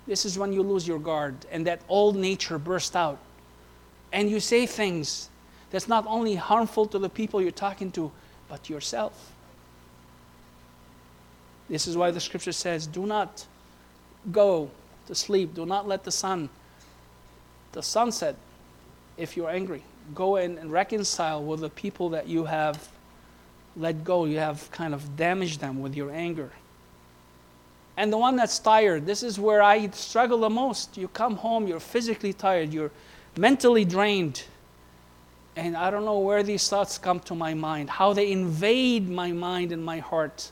This 0.08 0.26
is 0.26 0.38
when 0.38 0.54
you 0.54 0.62
lose 0.64 0.88
your 0.88 1.00
guard 1.00 1.36
and 1.52 1.66
that 1.68 1.82
old 1.90 2.16
nature 2.16 2.60
bursts 2.60 2.96
out. 2.96 3.18
And 4.12 4.30
you 4.30 4.40
say 4.40 4.66
things 4.66 5.30
that's 5.72 5.88
not 5.88 6.06
only 6.08 6.36
harmful 6.36 6.86
to 6.88 7.00
the 7.00 7.10
people 7.10 7.42
you're 7.42 7.52
talking 7.52 7.92
to, 7.94 8.12
but 8.48 8.70
yourself. 8.70 9.34
This 11.70 11.88
is 11.88 11.98
why 11.98 12.12
the 12.12 12.20
scripture 12.20 12.52
says, 12.52 12.86
Do 12.86 13.06
not 13.06 13.46
go 14.32 14.70
to 15.08 15.16
sleep. 15.16 15.56
Do 15.56 15.66
not 15.66 15.88
let 15.88 16.04
the 16.04 16.12
sun, 16.12 16.50
the 17.72 17.82
sunset, 17.82 18.36
if 19.18 19.36
you're 19.36 19.50
angry. 19.50 19.84
go 20.14 20.36
in 20.36 20.60
and 20.60 20.72
reconcile 20.72 21.44
with 21.44 21.62
the 21.62 21.70
people 21.70 22.10
that 22.10 22.28
you 22.28 22.46
have 22.46 22.90
let 23.78 24.04
go. 24.04 24.26
You 24.26 24.40
have 24.40 24.70
kind 24.72 24.94
of 24.94 25.16
damaged 25.16 25.60
them 25.60 25.82
with 25.82 25.96
your 25.96 26.12
anger. 26.12 26.52
And 27.98 28.12
the 28.12 28.18
one 28.18 28.36
that's 28.36 28.60
tired, 28.60 29.06
this 29.06 29.24
is 29.24 29.40
where 29.40 29.62
I 29.62 29.88
struggle 29.90 30.40
the 30.40 30.50
most. 30.50 30.98
You 30.98 31.08
come 31.08 31.38
home, 31.38 31.68
you're 31.68 31.80
physically 31.80 32.34
tired, 32.34 32.74
you're 32.74 32.92
mentally 33.38 33.86
drained. 33.86 34.44
And 35.56 35.78
I 35.78 35.90
don't 35.90 36.04
know 36.04 36.20
where 36.20 36.44
these 36.44 36.68
thoughts 36.68 36.98
come 36.98 37.22
to 37.22 37.36
my 37.36 37.54
mind, 37.54 37.90
how 37.90 38.12
they 38.12 38.32
invade 38.32 39.10
my 39.10 39.32
mind 39.32 39.72
and 39.72 39.84
my 39.84 40.00
heart. 40.00 40.52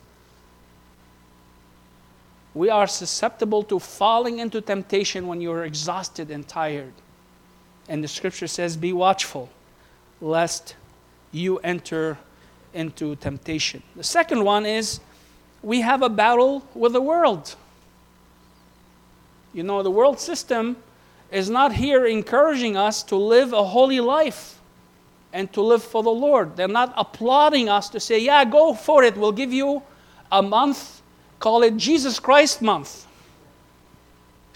We 2.54 2.70
are 2.70 2.88
susceptible 2.88 3.64
to 3.64 3.80
falling 3.80 4.40
into 4.40 4.62
temptation 4.62 5.28
when 5.28 5.42
you're 5.42 5.66
exhausted 5.66 6.32
and 6.32 6.48
tired. 6.48 6.94
And 7.90 8.02
the 8.02 8.08
scripture 8.08 8.48
says, 8.48 8.78
Be 8.78 8.94
watchful, 8.94 9.50
lest 10.22 10.76
you 11.34 11.58
enter 11.58 12.18
into 12.74 13.16
temptation. 13.16 13.84
The 13.96 14.04
second 14.04 14.44
one 14.44 14.66
is, 14.66 15.00
we 15.62 15.82
have 15.82 16.02
a 16.02 16.10
battle 16.10 16.68
with 16.74 16.94
the 16.94 17.02
world. 17.02 17.56
You 19.54 19.64
know, 19.64 19.84
the 19.84 19.92
world 19.92 20.20
system 20.20 20.78
is 21.32 21.50
not 21.50 21.74
here 21.74 22.06
encouraging 22.06 22.76
us 22.76 23.04
to 23.04 23.16
live 23.16 23.54
a 23.54 23.64
holy 23.64 24.00
life 24.00 24.60
and 25.32 25.52
to 25.54 25.62
live 25.62 25.84
for 25.84 26.04
the 26.04 26.10
Lord. 26.10 26.56
They're 26.56 26.68
not 26.68 26.94
applauding 26.98 27.70
us 27.70 27.90
to 27.90 28.00
say, 28.00 28.20
yeah, 28.20 28.46
go 28.46 28.74
for 28.74 29.04
it. 29.04 29.18
We'll 29.18 29.32
give 29.32 29.54
you 29.54 29.82
a 30.32 30.42
month, 30.42 31.02
call 31.40 31.64
it 31.64 31.78
Jesus 31.78 32.20
Christ 32.20 32.62
month, 32.62 33.08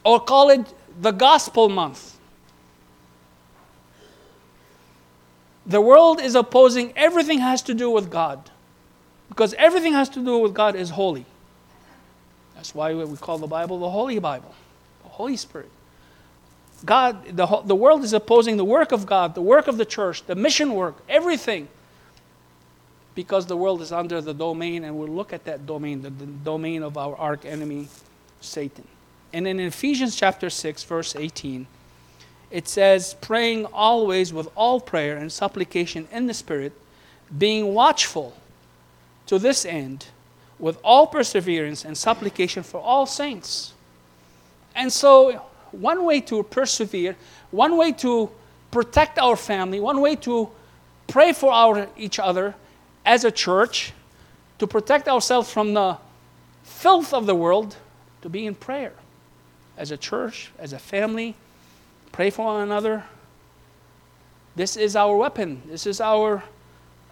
or 0.04 0.20
call 0.20 0.50
it 0.50 0.74
the 1.02 1.12
gospel 1.12 1.70
month. 1.70 2.17
The 5.68 5.82
world 5.82 6.22
is 6.22 6.34
opposing 6.34 6.94
everything 6.96 7.40
has 7.40 7.62
to 7.64 7.74
do 7.74 7.90
with 7.90 8.10
God 8.10 8.50
because 9.28 9.54
everything 9.56 9.94
has 9.94 10.08
to 10.10 10.24
do 10.24 10.38
with 10.40 10.54
God 10.54 10.76
is 10.76 10.92
holy. 10.92 11.26
That's 12.56 12.74
why 12.74 12.94
we 12.94 13.18
call 13.18 13.38
the 13.38 13.48
Bible 13.48 13.78
the 13.80 13.90
Holy 13.90 14.18
Bible, 14.18 14.56
the 15.04 15.10
Holy 15.10 15.36
Spirit. 15.36 15.70
God, 16.86 17.36
the, 17.36 17.46
the 17.66 17.76
world 17.76 18.04
is 18.04 18.14
opposing 18.14 18.58
the 18.58 18.66
work 18.66 18.92
of 18.92 19.06
God, 19.06 19.36
the 19.36 19.42
work 19.42 19.68
of 19.68 19.78
the 19.78 19.86
church, 19.86 20.24
the 20.24 20.36
mission 20.36 20.74
work, 20.74 20.96
everything. 21.10 21.68
Because 23.16 23.48
the 23.48 23.58
world 23.58 23.82
is 23.82 23.92
under 23.92 24.22
the 24.22 24.34
domain, 24.34 24.84
and 24.84 24.98
we'll 24.98 25.08
look 25.08 25.34
at 25.34 25.44
that 25.46 25.66
domain, 25.66 26.04
the, 26.04 26.12
the 26.12 26.28
domain 26.28 26.84
of 26.84 26.98
our 26.98 27.16
arch 27.16 27.46
enemy, 27.46 27.88
Satan. 28.42 28.88
And 29.34 29.48
in 29.48 29.60
Ephesians 29.60 30.16
chapter 30.16 30.52
6, 30.52 30.84
verse 30.84 31.16
18, 31.16 31.66
it 32.50 32.68
says, 32.68 33.16
praying 33.20 33.66
always 33.68 34.32
with 34.34 34.50
all 34.56 34.80
prayer 34.80 35.18
and 35.18 35.32
supplication 35.32 36.08
in 36.12 36.28
the 36.28 36.34
Spirit, 36.34 36.74
being 37.38 37.74
watchful 37.74 38.36
to 39.26 39.38
this 39.38 39.66
end, 39.66 40.08
with 40.60 40.80
all 40.84 41.08
perseverance 41.08 41.84
and 41.86 41.98
supplication 41.98 42.64
for 42.64 42.80
all 42.80 43.06
saints. 43.06 43.74
And 44.76 44.92
so, 44.92 45.46
one 45.72 46.06
way 46.06 46.22
to 46.22 46.44
persevere, 46.44 47.16
one 47.52 47.78
way 47.78 47.92
to 47.94 48.30
protect 48.72 49.20
our 49.20 49.36
family, 49.36 49.80
one 49.80 50.00
way 50.02 50.16
to 50.16 50.50
pray 51.08 51.34
for 51.34 51.52
our, 51.52 51.88
each 51.98 52.20
other 52.20 52.56
as 53.06 53.24
a 53.24 53.32
church, 53.32 53.94
to 54.60 54.68
protect 54.68 55.08
ourselves 55.08 55.52
from 55.52 55.74
the 55.74 55.98
filth 56.64 57.14
of 57.14 57.26
the 57.26 57.36
world, 57.36 57.76
to 58.22 58.30
be 58.30 58.46
in 58.46 58.56
prayer. 58.56 58.94
As 59.78 59.92
a 59.92 59.98
church, 59.98 60.52
as 60.58 60.74
a 60.74 60.80
family, 60.80 61.36
pray 62.18 62.32
for 62.32 62.46
one 62.46 62.64
another. 62.64 63.04
This 64.56 64.76
is 64.76 64.96
our 64.96 65.16
weapon. 65.16 65.62
This 65.68 65.86
is 65.86 66.02
our, 66.02 66.44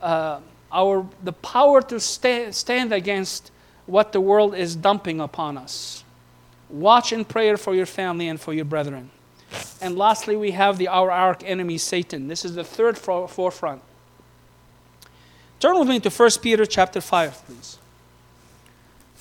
uh, 0.01 0.39
our 0.71 1.07
the 1.24 1.31
power 1.31 1.83
to 1.83 2.00
sta- 2.00 2.50
stand 2.50 2.91
against 2.91 3.51
what 3.85 4.13
the 4.13 4.20
world 4.20 4.55
is 4.55 4.75
dumping 4.75 5.22
upon 5.22 5.59
us. 5.59 6.03
Watch 6.72 7.13
in 7.13 7.24
prayer 7.24 7.55
for 7.55 7.75
your 7.75 7.85
family 7.85 8.27
and 8.27 8.41
for 8.41 8.51
your 8.51 8.65
brethren. 8.65 9.11
And 9.79 9.96
lastly, 9.96 10.35
we 10.35 10.50
have 10.51 10.79
the, 10.79 10.87
our 10.87 11.11
arch 11.11 11.44
enemy, 11.46 11.77
Satan. 11.77 12.27
This 12.27 12.44
is 12.44 12.55
the 12.55 12.63
third 12.63 12.98
forefront. 12.98 13.83
Turn 15.59 15.77
with 15.77 15.87
me 15.87 16.00
to 16.00 16.09
1 16.09 16.29
Peter 16.41 16.65
chapter 16.65 17.00
5, 17.00 17.46
please. 17.46 17.77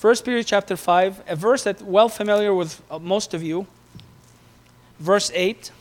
1 0.01 0.15
Peter 0.25 0.41
chapter 0.41 0.75
5, 0.75 1.21
a 1.27 1.35
verse 1.35 1.63
that's 1.63 1.83
well 1.83 2.09
familiar 2.09 2.55
with 2.55 2.81
uh, 2.89 2.97
most 2.97 3.35
of 3.35 3.43
you. 3.43 3.67
Verse 4.99 5.31
8. 5.33 5.71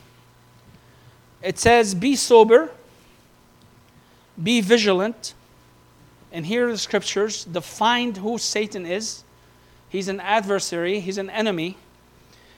It 1.43 1.59
says, 1.59 1.95
Be 1.95 2.17
sober, 2.17 2.71
be 4.43 4.61
vigilant. 4.61 5.35
And 6.33 6.47
here 6.47 6.69
the 6.71 6.79
scriptures 6.79 7.45
defined 7.45 8.17
who 8.17 8.39
Satan 8.39 8.87
is. 8.87 9.23
He's 9.89 10.09
an 10.09 10.19
adversary, 10.21 11.01
he's 11.01 11.19
an 11.19 11.31
enemy. 11.31 11.77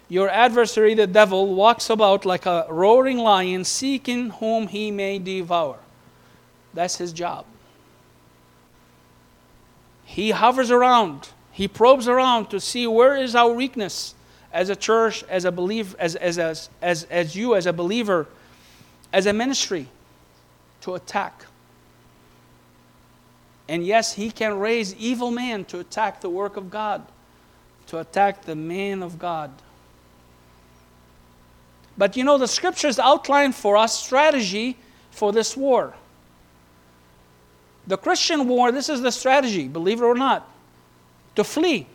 Your 0.08 0.30
adversary, 0.30 0.94
the 0.94 1.06
devil, 1.06 1.54
walks 1.54 1.90
about 1.90 2.24
like 2.24 2.46
a 2.46 2.66
roaring 2.70 3.18
lion, 3.18 3.64
seeking 3.64 4.30
whom 4.30 4.68
he 4.68 4.90
may 4.90 5.18
devour. 5.18 5.78
That's 6.72 6.96
his 6.96 7.12
job. 7.12 7.44
He 10.04 10.30
hovers 10.30 10.70
around, 10.70 11.30
he 11.50 11.66
probes 11.66 12.06
around 12.06 12.46
to 12.50 12.60
see 12.60 12.86
where 12.86 13.16
is 13.16 13.34
our 13.34 13.52
weakness 13.52 14.14
as 14.56 14.70
a 14.70 14.76
church, 14.76 15.22
as 15.28 15.44
a 15.44 15.52
believer, 15.52 15.96
as, 15.98 16.16
as, 16.16 16.38
as, 16.38 16.70
as, 16.82 17.04
as 17.04 17.36
you, 17.36 17.54
as 17.54 17.66
a 17.66 17.72
believer, 17.72 18.26
as 19.12 19.26
a 19.26 19.32
ministry 19.32 19.88
to 20.80 20.94
attack. 20.94 21.46
And 23.68 23.84
yes, 23.84 24.14
he 24.14 24.30
can 24.30 24.58
raise 24.58 24.94
evil 24.96 25.30
men 25.30 25.64
to 25.66 25.80
attack 25.80 26.20
the 26.20 26.30
work 26.30 26.56
of 26.56 26.70
God 26.70 27.06
to 27.86 28.00
attack 28.00 28.42
the 28.42 28.54
man 28.54 29.02
of 29.02 29.18
God. 29.18 29.50
But 31.96 32.16
you 32.16 32.24
know, 32.24 32.36
the 32.36 32.48
scriptures 32.48 32.98
outline 32.98 33.52
for 33.52 33.76
us 33.76 33.98
strategy 33.98 34.76
for 35.10 35.32
this 35.32 35.56
war. 35.56 35.94
The 37.86 37.96
Christian 37.96 38.48
war, 38.48 38.72
this 38.72 38.88
is 38.88 39.00
the 39.00 39.12
strategy, 39.12 39.68
believe 39.68 40.00
it 40.00 40.04
or 40.04 40.14
not, 40.14 40.48
to 41.36 41.44
flee. 41.44 41.86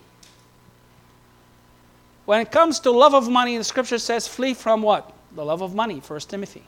When 2.32 2.40
it 2.40 2.50
comes 2.50 2.80
to 2.80 2.92
love 2.92 3.14
of 3.14 3.30
money, 3.30 3.58
the 3.58 3.64
scripture 3.66 3.98
says 3.98 4.26
flee 4.26 4.54
from 4.54 4.82
what? 4.82 5.12
The 5.36 5.44
love 5.44 5.62
of 5.62 5.76
money, 5.76 6.00
1 6.00 6.20
Timothy. 6.22 6.64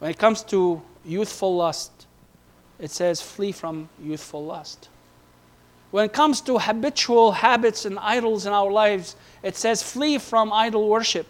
When 0.00 0.10
it 0.10 0.18
comes 0.18 0.42
to 0.50 0.82
youthful 1.04 1.54
lust, 1.54 2.08
it 2.80 2.90
says 2.90 3.22
flee 3.22 3.52
from 3.52 3.88
youthful 4.02 4.44
lust. 4.44 4.88
When 5.92 6.06
it 6.06 6.12
comes 6.12 6.40
to 6.40 6.58
habitual 6.58 7.30
habits 7.30 7.84
and 7.84 8.00
idols 8.00 8.46
in 8.46 8.52
our 8.52 8.68
lives, 8.68 9.14
it 9.44 9.54
says 9.54 9.80
flee 9.80 10.18
from 10.18 10.52
idol 10.52 10.88
worship. 10.88 11.28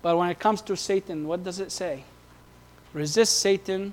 But 0.00 0.16
when 0.16 0.30
it 0.30 0.38
comes 0.38 0.62
to 0.62 0.76
Satan, 0.76 1.26
what 1.26 1.42
does 1.42 1.58
it 1.58 1.72
say? 1.72 2.04
Resist 2.92 3.40
Satan 3.40 3.92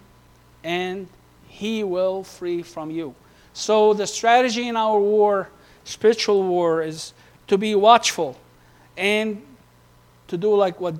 and 0.64 1.08
he 1.48 1.84
will 1.84 2.24
flee 2.24 2.62
from 2.62 2.92
you. 2.92 3.16
So 3.54 3.96
the 3.96 4.06
strategy 4.06 4.68
in 4.68 4.76
our 4.76 5.00
war, 5.00 5.50
spiritual 5.92 6.44
war, 6.44 6.82
is 6.82 7.14
to 7.48 7.58
be 7.58 7.76
watchful 7.76 8.38
and 8.98 9.42
to 10.28 10.38
do 10.38 10.56
like 10.56 10.80
what, 10.80 10.96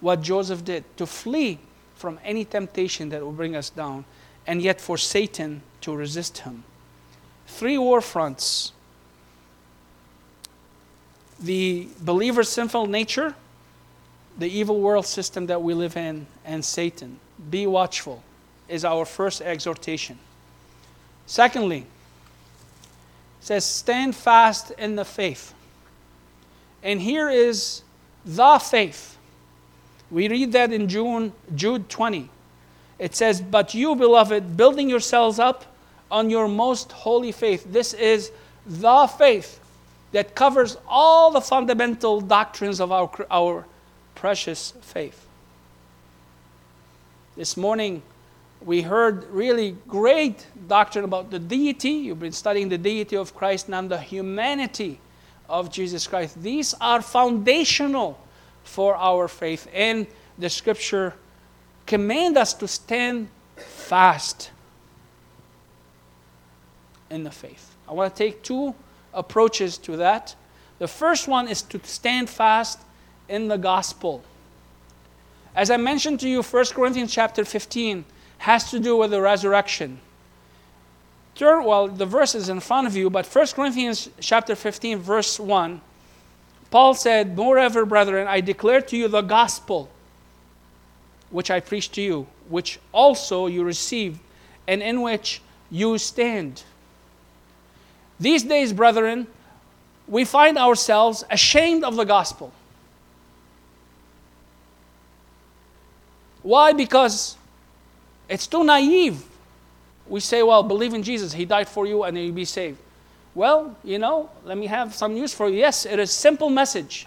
what 0.00 0.22
Joseph 0.22 0.64
did, 0.64 0.84
to 0.96 1.06
flee 1.06 1.58
from 1.94 2.18
any 2.24 2.44
temptation 2.44 3.08
that 3.08 3.22
will 3.22 3.32
bring 3.32 3.56
us 3.56 3.70
down, 3.70 4.04
and 4.46 4.62
yet 4.62 4.80
for 4.80 4.96
Satan 4.96 5.62
to 5.80 5.94
resist 5.94 6.38
him 6.38 6.64
three 7.48 7.78
war 7.78 8.00
fronts 8.00 8.72
the 11.40 11.88
believer's 12.00 12.48
sinful 12.48 12.86
nature, 12.86 13.34
the 14.38 14.48
evil 14.48 14.80
world 14.80 15.06
system 15.06 15.46
that 15.46 15.62
we 15.62 15.72
live 15.72 15.96
in, 15.96 16.26
and 16.44 16.64
Satan. 16.64 17.18
Be 17.50 17.64
watchful 17.66 18.22
is 18.68 18.84
our 18.84 19.04
first 19.04 19.40
exhortation. 19.40 20.18
Secondly, 21.26 21.86
says 23.48 23.64
stand 23.64 24.14
fast 24.14 24.72
in 24.72 24.94
the 24.94 25.06
faith. 25.06 25.54
And 26.82 27.00
here 27.00 27.30
is 27.30 27.82
the 28.26 28.58
faith. 28.58 29.16
We 30.10 30.28
read 30.28 30.52
that 30.52 30.70
in 30.70 30.86
June, 30.86 31.32
Jude 31.54 31.88
20. 31.88 32.28
It 32.98 33.14
says, 33.14 33.40
But 33.40 33.72
you, 33.72 33.96
beloved, 33.96 34.54
building 34.54 34.90
yourselves 34.90 35.38
up 35.38 35.64
on 36.10 36.28
your 36.28 36.46
most 36.46 36.92
holy 36.92 37.32
faith. 37.32 37.64
This 37.72 37.94
is 37.94 38.30
the 38.66 39.06
faith 39.06 39.60
that 40.12 40.34
covers 40.34 40.76
all 40.86 41.30
the 41.30 41.40
fundamental 41.40 42.20
doctrines 42.20 42.80
of 42.80 42.92
our, 42.92 43.10
our 43.30 43.64
precious 44.14 44.74
faith. 44.82 45.26
This 47.34 47.56
morning, 47.56 48.02
we 48.64 48.82
heard 48.82 49.24
really 49.30 49.76
great 49.86 50.46
doctrine 50.66 51.04
about 51.04 51.30
the 51.30 51.38
deity. 51.38 51.90
You've 51.90 52.20
been 52.20 52.32
studying 52.32 52.68
the 52.68 52.78
deity 52.78 53.16
of 53.16 53.34
Christ 53.34 53.68
and 53.68 53.90
the 53.90 53.98
humanity 53.98 55.00
of 55.48 55.70
Jesus 55.70 56.06
Christ. 56.06 56.42
These 56.42 56.74
are 56.80 57.00
foundational 57.00 58.18
for 58.64 58.96
our 58.96 59.28
faith, 59.28 59.68
and 59.72 60.06
the 60.38 60.50
scripture 60.50 61.14
command 61.86 62.36
us 62.36 62.52
to 62.54 62.68
stand 62.68 63.28
fast 63.56 64.50
in 67.10 67.24
the 67.24 67.30
faith. 67.30 67.74
I 67.88 67.92
want 67.92 68.14
to 68.14 68.24
take 68.24 68.42
two 68.42 68.74
approaches 69.14 69.78
to 69.78 69.96
that. 69.96 70.34
The 70.78 70.88
first 70.88 71.26
one 71.26 71.48
is 71.48 71.62
to 71.62 71.80
stand 71.84 72.28
fast 72.28 72.80
in 73.28 73.48
the 73.48 73.56
gospel. 73.56 74.22
As 75.56 75.70
I 75.70 75.76
mentioned 75.76 76.20
to 76.20 76.28
you, 76.28 76.42
1 76.42 76.66
Corinthians 76.66 77.12
chapter 77.12 77.44
15 77.44 78.04
has 78.38 78.70
to 78.70 78.80
do 78.80 78.96
with 78.96 79.10
the 79.10 79.20
resurrection. 79.20 80.00
Turn, 81.34 81.64
well, 81.64 81.86
the 81.86 82.06
verse 82.06 82.34
is 82.34 82.48
in 82.48 82.60
front 82.60 82.86
of 82.86 82.96
you, 82.96 83.10
but 83.10 83.26
1 83.26 83.46
Corinthians 83.48 84.08
chapter 84.20 84.56
15, 84.56 84.98
verse 84.98 85.38
1, 85.38 85.80
Paul 86.70 86.94
said, 86.94 87.36
Moreover, 87.36 87.86
brethren, 87.86 88.26
I 88.26 88.40
declare 88.40 88.80
to 88.82 88.96
you 88.96 89.08
the 89.08 89.22
gospel 89.22 89.88
which 91.30 91.50
I 91.50 91.60
preached 91.60 91.94
to 91.94 92.02
you, 92.02 92.26
which 92.48 92.78
also 92.92 93.46
you 93.46 93.62
received, 93.62 94.20
and 94.66 94.82
in 94.82 95.02
which 95.02 95.42
you 95.70 95.98
stand. 95.98 96.62
These 98.18 98.44
days, 98.44 98.72
brethren, 98.72 99.26
we 100.06 100.24
find 100.24 100.58
ourselves 100.58 101.24
ashamed 101.30 101.84
of 101.84 101.96
the 101.96 102.04
gospel. 102.04 102.52
Why? 106.42 106.72
Because 106.72 107.37
it's 108.28 108.46
too 108.46 108.64
naive. 108.64 109.24
We 110.06 110.20
say, 110.20 110.42
well, 110.42 110.62
believe 110.62 110.94
in 110.94 111.02
Jesus. 111.02 111.32
He 111.32 111.44
died 111.44 111.68
for 111.68 111.86
you 111.86 112.04
and 112.04 112.16
you'll 112.16 112.32
be 112.32 112.44
saved. 112.44 112.78
Well, 113.34 113.76
you 113.84 113.98
know, 113.98 114.30
let 114.44 114.58
me 114.58 114.66
have 114.66 114.94
some 114.94 115.14
news 115.14 115.32
for 115.34 115.48
you. 115.48 115.56
Yes, 115.56 115.86
it 115.86 115.98
is 115.98 116.10
a 116.10 116.12
simple 116.12 116.50
message. 116.50 117.06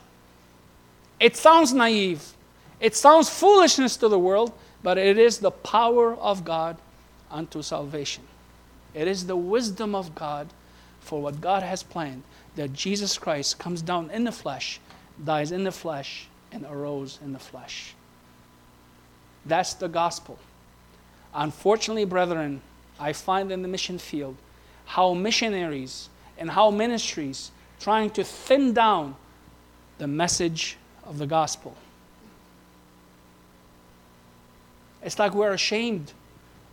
It 1.20 1.36
sounds 1.36 1.74
naive. 1.74 2.34
It 2.80 2.96
sounds 2.96 3.30
foolishness 3.30 3.98
to 3.98 4.08
the 4.08 4.20
world, 4.20 4.54
but 4.82 4.98
it 4.98 5.18
is 5.18 5.40
the 5.40 5.52
power 5.52 6.16
of 6.16 6.46
God 6.46 6.78
unto 7.30 7.62
salvation. 7.62 8.24
It 8.94 9.08
is 9.08 9.26
the 9.26 9.36
wisdom 9.36 9.94
of 9.94 10.16
God 10.16 10.48
for 11.00 11.22
what 11.22 11.42
God 11.42 11.64
has 11.64 11.84
planned 11.84 12.24
that 12.56 12.74
Jesus 12.74 13.18
Christ 13.18 13.60
comes 13.60 13.82
down 13.82 14.10
in 14.12 14.24
the 14.24 14.32
flesh, 14.32 14.80
dies 15.24 15.52
in 15.52 15.64
the 15.64 15.72
flesh, 15.72 16.28
and 16.52 16.66
arose 16.66 17.20
in 17.24 17.34
the 17.34 17.40
flesh. 17.40 17.94
That's 19.46 19.74
the 19.74 19.88
gospel. 19.88 20.38
Unfortunately, 21.34 22.06
brethren, 22.06 22.62
I 23.00 23.14
find 23.14 23.52
in 23.52 23.62
the 23.62 23.68
mission 23.68 23.98
field 23.98 24.36
how 24.86 25.14
missionaries 25.14 26.10
and 26.38 26.50
how 26.52 26.72
ministries 26.72 27.52
trying 27.80 28.10
to 28.12 28.24
thin 28.24 28.74
down 28.74 29.16
the 29.98 30.08
message 30.08 30.78
of 31.06 31.18
the 31.18 31.26
gospel. 31.28 31.76
It's 35.04 35.18
like 35.18 35.34
we're 35.34 35.54
ashamed 35.54 36.14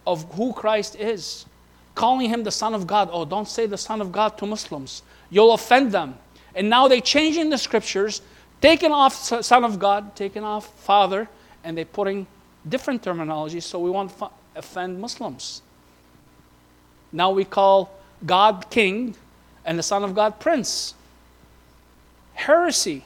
of 0.07 0.31
who 0.35 0.53
Christ 0.53 0.97
is, 0.97 1.47
calling 1.95 2.29
him 2.29 2.45
the 2.45 2.51
Son 2.51 2.75
of 2.75 2.87
God. 2.87 3.09
Oh, 3.13 3.25
don't 3.25 3.49
say 3.49 3.67
the 3.67 3.79
Son 3.79 4.01
of 4.01 4.13
God 4.13 4.37
to 4.39 4.47
Muslims, 4.47 5.03
you'll 5.31 5.53
offend 5.53 5.93
them. 5.93 6.19
And 6.55 6.69
now 6.69 6.89
they're 6.89 7.01
changing 7.01 7.51
the 7.51 7.59
scriptures, 7.59 8.23
taking 8.61 8.93
off 8.93 9.15
Son 9.15 9.65
of 9.65 9.79
God, 9.79 10.17
taking 10.17 10.45
off 10.45 10.73
Father, 10.81 11.29
and 11.65 11.77
they're 11.77 11.85
putting 11.85 12.27
different 12.69 13.03
terminology 13.03 13.61
so 13.61 13.79
we 13.79 13.91
won't 13.91 14.13
offend 14.59 15.01
Muslims. 15.01 15.63
Now 17.13 17.31
we 17.31 17.45
call 17.45 17.91
God 18.27 18.69
King 18.71 19.15
and 19.65 19.79
the 19.79 19.83
Son 19.83 20.05
of 20.05 20.15
God 20.15 20.41
Prince. 20.41 20.95
Heresy. 22.35 23.05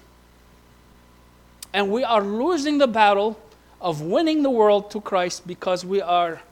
And 1.72 1.90
we 1.90 2.04
are 2.04 2.22
losing 2.22 2.78
the 2.78 2.86
battle 2.86 3.38
of 3.80 4.00
winning 4.00 4.42
the 4.42 4.50
world 4.50 4.90
to 4.90 5.00
Christ 5.00 5.46
because 5.46 5.84
we 5.84 6.00
are 6.00 6.42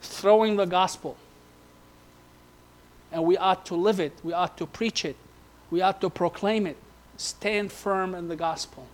throwing 0.00 0.56
the 0.56 0.66
gospel. 0.66 1.16
And 3.10 3.24
we 3.24 3.36
ought 3.36 3.66
to 3.66 3.74
live 3.74 4.00
it, 4.00 4.12
we 4.22 4.32
ought 4.32 4.56
to 4.58 4.66
preach 4.66 5.04
it, 5.04 5.16
we 5.70 5.82
ought 5.82 6.00
to 6.00 6.08
proclaim 6.08 6.66
it, 6.66 6.76
stand 7.16 7.70
firm 7.70 8.14
in 8.14 8.28
the 8.28 8.36
gospel. 8.36 8.86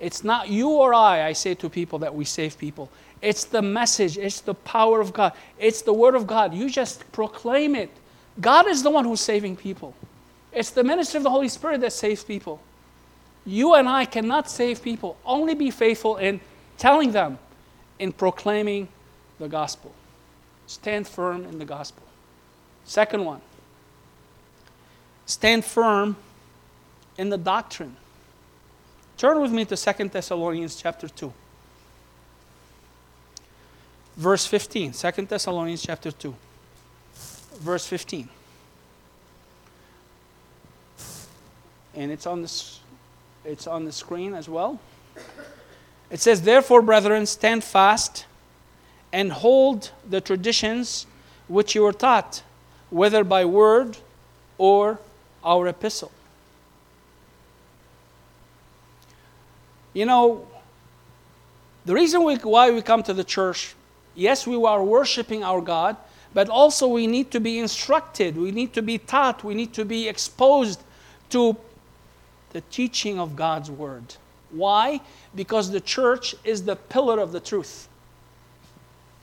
It's 0.00 0.24
not 0.24 0.48
you 0.48 0.70
or 0.70 0.92
I, 0.92 1.28
I 1.28 1.32
say 1.32 1.54
to 1.54 1.68
people, 1.68 1.98
that 2.00 2.14
we 2.14 2.24
save 2.24 2.58
people. 2.58 2.90
It's 3.22 3.44
the 3.44 3.62
message, 3.62 4.18
it's 4.18 4.40
the 4.40 4.54
power 4.54 5.00
of 5.00 5.12
God, 5.12 5.32
it's 5.58 5.82
the 5.82 5.92
Word 5.92 6.14
of 6.14 6.26
God. 6.26 6.52
You 6.52 6.68
just 6.68 7.10
proclaim 7.12 7.74
it. 7.74 7.90
God 8.40 8.66
is 8.66 8.82
the 8.82 8.90
one 8.90 9.04
who's 9.04 9.20
saving 9.20 9.56
people, 9.56 9.94
it's 10.52 10.70
the 10.70 10.84
ministry 10.84 11.18
of 11.18 11.24
the 11.24 11.30
Holy 11.30 11.48
Spirit 11.48 11.80
that 11.80 11.92
saves 11.92 12.24
people. 12.24 12.60
You 13.46 13.74
and 13.74 13.88
I 13.88 14.06
cannot 14.06 14.48
save 14.48 14.82
people. 14.82 15.18
Only 15.24 15.54
be 15.54 15.70
faithful 15.70 16.16
in 16.16 16.40
telling 16.78 17.12
them, 17.12 17.38
in 17.98 18.12
proclaiming 18.12 18.88
the 19.38 19.48
gospel. 19.48 19.92
Stand 20.66 21.06
firm 21.06 21.44
in 21.44 21.58
the 21.58 21.64
gospel. 21.64 22.02
Second 22.84 23.24
one, 23.24 23.40
stand 25.26 25.64
firm 25.64 26.16
in 27.18 27.28
the 27.28 27.38
doctrine. 27.38 27.96
Turn 29.16 29.40
with 29.40 29.52
me 29.52 29.64
to 29.64 29.76
2 29.76 30.08
Thessalonians 30.08 30.76
chapter 30.76 31.08
2. 31.08 31.32
Verse 34.16 34.46
15. 34.46 34.92
2 34.92 35.10
Thessalonians 35.26 35.82
chapter 35.82 36.10
2. 36.10 36.34
Verse 37.58 37.86
15. 37.86 38.28
And 41.96 42.10
it's 42.10 42.26
on 42.26 42.42
the, 42.42 42.62
it's 43.44 43.66
on 43.66 43.84
the 43.84 43.92
screen 43.92 44.34
as 44.34 44.48
well. 44.48 44.80
It 46.10 46.20
says, 46.20 46.42
Therefore, 46.42 46.82
brethren, 46.82 47.26
stand 47.26 47.62
fast 47.62 48.26
and 49.12 49.32
hold 49.32 49.92
the 50.08 50.20
traditions 50.20 51.06
which 51.46 51.74
you 51.74 51.82
were 51.82 51.92
taught, 51.92 52.42
whether 52.90 53.22
by 53.22 53.44
word 53.44 53.96
or 54.58 54.98
our 55.44 55.68
epistle. 55.68 56.10
You 59.94 60.04
know, 60.06 60.46
the 61.84 61.94
reason 61.94 62.24
we, 62.24 62.34
why 62.36 62.70
we 62.70 62.82
come 62.82 63.02
to 63.04 63.14
the 63.14 63.24
church, 63.24 63.74
yes, 64.14 64.46
we 64.46 64.62
are 64.62 64.82
worshiping 64.82 65.44
our 65.44 65.60
God, 65.60 65.96
but 66.34 66.48
also 66.48 66.88
we 66.88 67.06
need 67.06 67.30
to 67.30 67.40
be 67.40 67.58
instructed, 67.60 68.36
we 68.36 68.50
need 68.50 68.74
to 68.74 68.82
be 68.82 68.98
taught, 68.98 69.44
we 69.44 69.54
need 69.54 69.72
to 69.74 69.84
be 69.84 70.08
exposed 70.08 70.82
to 71.30 71.56
the 72.50 72.60
teaching 72.62 73.20
of 73.20 73.36
God's 73.36 73.70
Word. 73.70 74.16
Why? 74.50 75.00
Because 75.34 75.70
the 75.70 75.80
church 75.80 76.34
is 76.44 76.64
the 76.64 76.76
pillar 76.76 77.20
of 77.20 77.32
the 77.32 77.40
truth. 77.40 77.88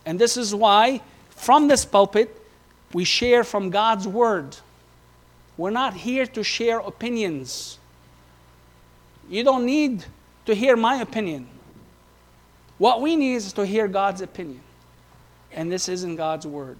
And 0.05 0.17
this 0.17 0.37
is 0.37 0.55
why, 0.55 1.01
from 1.29 1.67
this 1.67 1.85
pulpit, 1.85 2.35
we 2.93 3.03
share 3.03 3.43
from 3.43 3.69
God's 3.69 4.07
Word. 4.07 4.55
We're 5.57 5.69
not 5.69 5.93
here 5.93 6.25
to 6.27 6.43
share 6.43 6.79
opinions. 6.79 7.77
You 9.29 9.43
don't 9.43 9.65
need 9.65 10.05
to 10.45 10.55
hear 10.55 10.75
my 10.75 11.01
opinion. 11.01 11.47
What 12.77 13.01
we 13.01 13.15
need 13.15 13.35
is 13.35 13.53
to 13.53 13.65
hear 13.65 13.87
God's 13.87 14.21
opinion. 14.21 14.61
And 15.51 15.71
this 15.71 15.89
isn't 15.89 16.15
God's 16.15 16.47
word. 16.47 16.77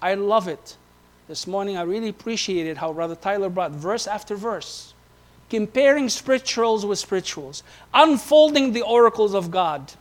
I 0.00 0.14
love 0.14 0.48
it. 0.48 0.76
This 1.28 1.46
morning, 1.46 1.76
I 1.76 1.82
really 1.82 2.08
appreciated 2.08 2.76
how 2.76 2.92
Brother 2.92 3.14
Tyler 3.14 3.48
brought 3.48 3.70
verse 3.70 4.06
after 4.06 4.36
verse, 4.36 4.92
comparing 5.48 6.08
spirituals 6.08 6.84
with 6.84 6.98
spirituals, 6.98 7.62
unfolding 7.94 8.72
the 8.72 8.82
oracles 8.82 9.34
of 9.34 9.50
God, 9.50 9.92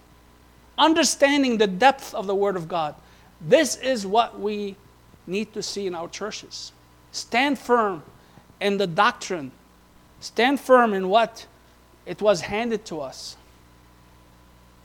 understanding 0.77 1.57
the 1.57 1.67
depth 1.67 2.13
of 2.13 2.27
the 2.27 2.35
Word 2.35 2.57
of 2.57 2.67
God. 2.67 2.95
This 3.39 3.77
is 3.77 4.05
what 4.05 4.39
we 4.39 4.75
need 5.25 5.53
to 5.53 5.63
see 5.63 5.87
in 5.87 5.95
our 5.95 6.09
churches. 6.09 6.73
Stand 7.11 7.57
firm 7.57 8.03
in 8.59 8.77
the 8.77 8.87
doctrine, 8.87 9.51
stand 10.19 10.59
firm 10.59 10.93
in 10.93 11.07
what 11.07 11.45
it 12.05 12.21
was 12.21 12.41
handed 12.41 12.85
to 12.85 13.01
us. 13.01 13.35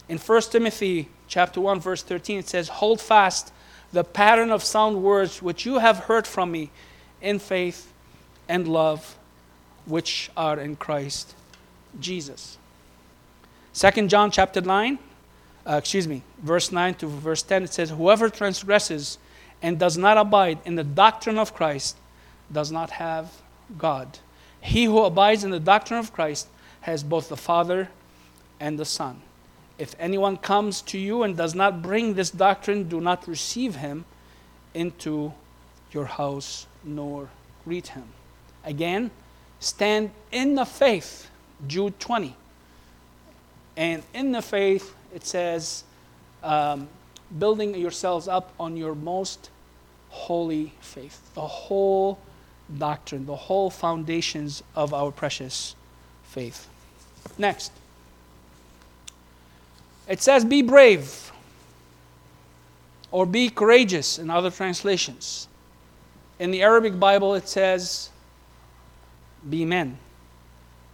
In 0.08 0.18
1 0.18 0.42
Timothy 0.42 1.08
chapter 1.26 1.60
1 1.60 1.80
verse 1.80 2.02
13 2.02 2.38
it 2.38 2.48
says, 2.48 2.68
"Hold 2.68 3.00
fast 3.00 3.52
the 3.92 4.04
pattern 4.04 4.50
of 4.50 4.62
sound 4.64 5.02
words 5.02 5.42
which 5.42 5.66
you 5.66 5.78
have 5.78 6.00
heard 6.00 6.26
from 6.26 6.50
me 6.50 6.70
in 7.20 7.38
faith 7.38 7.92
and 8.48 8.66
love 8.68 9.16
which 9.86 10.30
are 10.36 10.58
in 10.58 10.76
Christ 10.76 11.34
Jesus." 12.00 12.56
2 13.74 14.08
John 14.08 14.30
chapter 14.30 14.60
9 14.60 14.98
uh, 15.66 15.76
excuse 15.76 16.08
me, 16.08 16.22
verse 16.42 16.72
9 16.72 16.94
to 16.94 17.06
verse 17.06 17.42
10 17.42 17.64
it 17.64 17.74
says, 17.74 17.90
"Whoever 17.90 18.30
transgresses 18.30 19.18
and 19.62 19.78
does 19.78 19.96
not 19.96 20.16
abide 20.16 20.58
in 20.64 20.76
the 20.76 20.84
doctrine 20.84 21.38
of 21.38 21.54
Christ 21.54 21.96
does 22.50 22.70
not 22.70 22.90
have 22.90 23.30
God. 23.76 24.18
He 24.60 24.84
who 24.84 25.02
abides 25.04 25.44
in 25.44 25.50
the 25.50 25.60
doctrine 25.60 25.98
of 25.98 26.12
Christ 26.12 26.48
has 26.82 27.02
both 27.02 27.28
the 27.28 27.36
Father 27.36 27.88
and 28.60 28.78
the 28.78 28.84
Son. 28.84 29.20
If 29.78 29.94
anyone 29.98 30.36
comes 30.36 30.82
to 30.82 30.98
you 30.98 31.22
and 31.22 31.36
does 31.36 31.54
not 31.54 31.82
bring 31.82 32.14
this 32.14 32.30
doctrine, 32.30 32.88
do 32.88 33.00
not 33.00 33.28
receive 33.28 33.76
him 33.76 34.04
into 34.74 35.32
your 35.92 36.06
house 36.06 36.66
nor 36.84 37.28
greet 37.64 37.88
him. 37.88 38.04
Again, 38.64 39.10
stand 39.60 40.10
in 40.32 40.54
the 40.54 40.64
faith, 40.64 41.30
Jude 41.66 41.98
20. 42.00 42.34
And 43.76 44.02
in 44.12 44.32
the 44.32 44.42
faith, 44.42 44.94
it 45.14 45.24
says, 45.24 45.84
um, 46.42 46.88
building 47.38 47.74
yourselves 47.74 48.26
up 48.26 48.52
on 48.58 48.76
your 48.76 48.94
most 48.94 49.50
holy 50.08 50.72
faith. 50.80 51.20
The 51.34 51.46
whole 51.46 52.18
doctrine, 52.76 53.26
the 53.26 53.36
whole 53.36 53.70
foundations 53.70 54.62
of 54.74 54.92
our 54.92 55.10
precious 55.10 55.74
faith. 56.28 56.68
Next. 57.36 57.72
It 60.06 60.22
says, 60.22 60.44
be 60.44 60.62
brave 60.62 61.32
or 63.10 63.26
be 63.26 63.50
courageous 63.50 64.18
in 64.18 64.30
other 64.30 64.50
translations. 64.50 65.48
In 66.38 66.50
the 66.50 66.62
Arabic 66.62 66.98
Bible, 66.98 67.34
it 67.34 67.48
says, 67.48 68.10
be 69.48 69.64
men. 69.64 69.98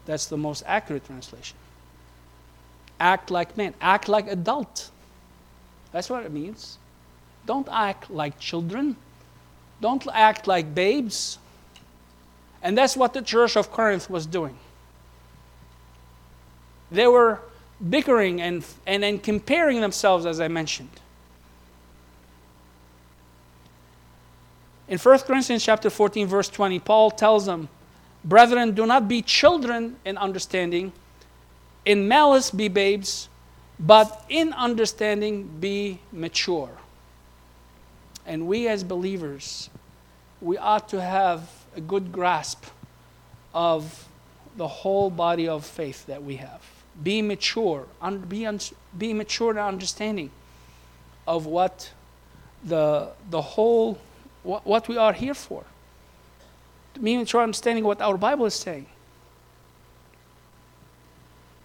That's 0.07 0.27
the 0.27 0.37
most 0.37 0.63
accurate 0.67 1.05
translation. 1.07 1.57
Act 3.01 3.31
like 3.31 3.57
men, 3.57 3.75
act 3.81 4.09
like 4.09 4.29
adult. 4.29 4.91
That's 5.93 6.11
what 6.11 6.25
it 6.25 6.33
means. 6.33 6.79
Don't 7.47 7.69
act 7.71 8.11
like 8.11 8.39
children. 8.39 8.97
Don't 9.81 10.07
act 10.13 10.47
like 10.47 10.75
babes. 10.75 11.39
And 12.63 12.77
that's 12.77 12.97
what 12.97 13.13
the 13.13 13.23
church 13.23 13.57
of 13.57 13.71
Corinth 13.71 14.09
was 14.09 14.27
doing. 14.27 14.57
They 16.95 17.07
were 17.07 17.41
bickering 17.91 18.41
and, 18.41 18.65
and, 18.87 19.05
and 19.05 19.23
comparing 19.23 19.81
themselves, 19.81 20.27
as 20.27 20.41
I 20.41 20.49
mentioned. 20.49 20.91
In 24.87 24.99
1 24.99 25.19
Corinthians 25.21 25.65
chapter 25.65 25.91
14, 25.91 26.27
verse 26.27 26.49
20, 26.49 26.79
Paul 26.79 27.11
tells 27.11 27.47
them, 27.47 27.69
Brethren, 28.25 28.73
do 28.73 28.87
not 28.87 29.09
be 29.09 29.23
children 29.23 29.97
in 30.05 30.17
understanding, 30.17 30.93
in 31.85 32.07
malice 32.07 32.51
be 32.51 32.69
babes, 32.69 33.29
but 33.79 34.25
in 34.29 34.53
understanding 34.53 35.49
be 35.61 35.99
mature. 36.13 36.71
And 38.25 38.47
we 38.47 38.69
as 38.69 38.85
believers, 38.85 39.69
we 40.41 40.57
ought 40.57 40.89
to 40.91 41.01
have 41.01 41.51
a 41.77 41.81
good 41.81 42.13
grasp 42.13 42.65
of 43.53 44.09
the 44.57 44.69
whole 44.69 45.11
body 45.11 45.49
of 45.49 45.67
faith 45.67 46.07
that 46.07 46.23
we 46.23 46.37
have. 46.37 46.63
Be 47.03 47.23
mature, 47.23 47.87
un- 48.01 48.19
be, 48.19 48.47
un- 48.47 48.61
be 48.97 49.13
mature 49.13 49.51
in 49.51 49.59
understanding 49.59 50.31
of 51.27 51.47
what 51.47 51.91
the, 52.63 53.11
the 53.31 53.43
whole, 53.43 53.99
what, 54.43 54.67
what 54.67 54.89
we 54.89 54.97
are 54.97 55.13
here 55.13 55.35
for. 55.35 55.65
Be 57.03 57.17
mature 57.17 57.43
understanding 57.43 57.85
what 57.85 58.01
our 58.01 58.17
Bible 58.17 58.47
is 58.47 58.55
saying. 58.55 58.87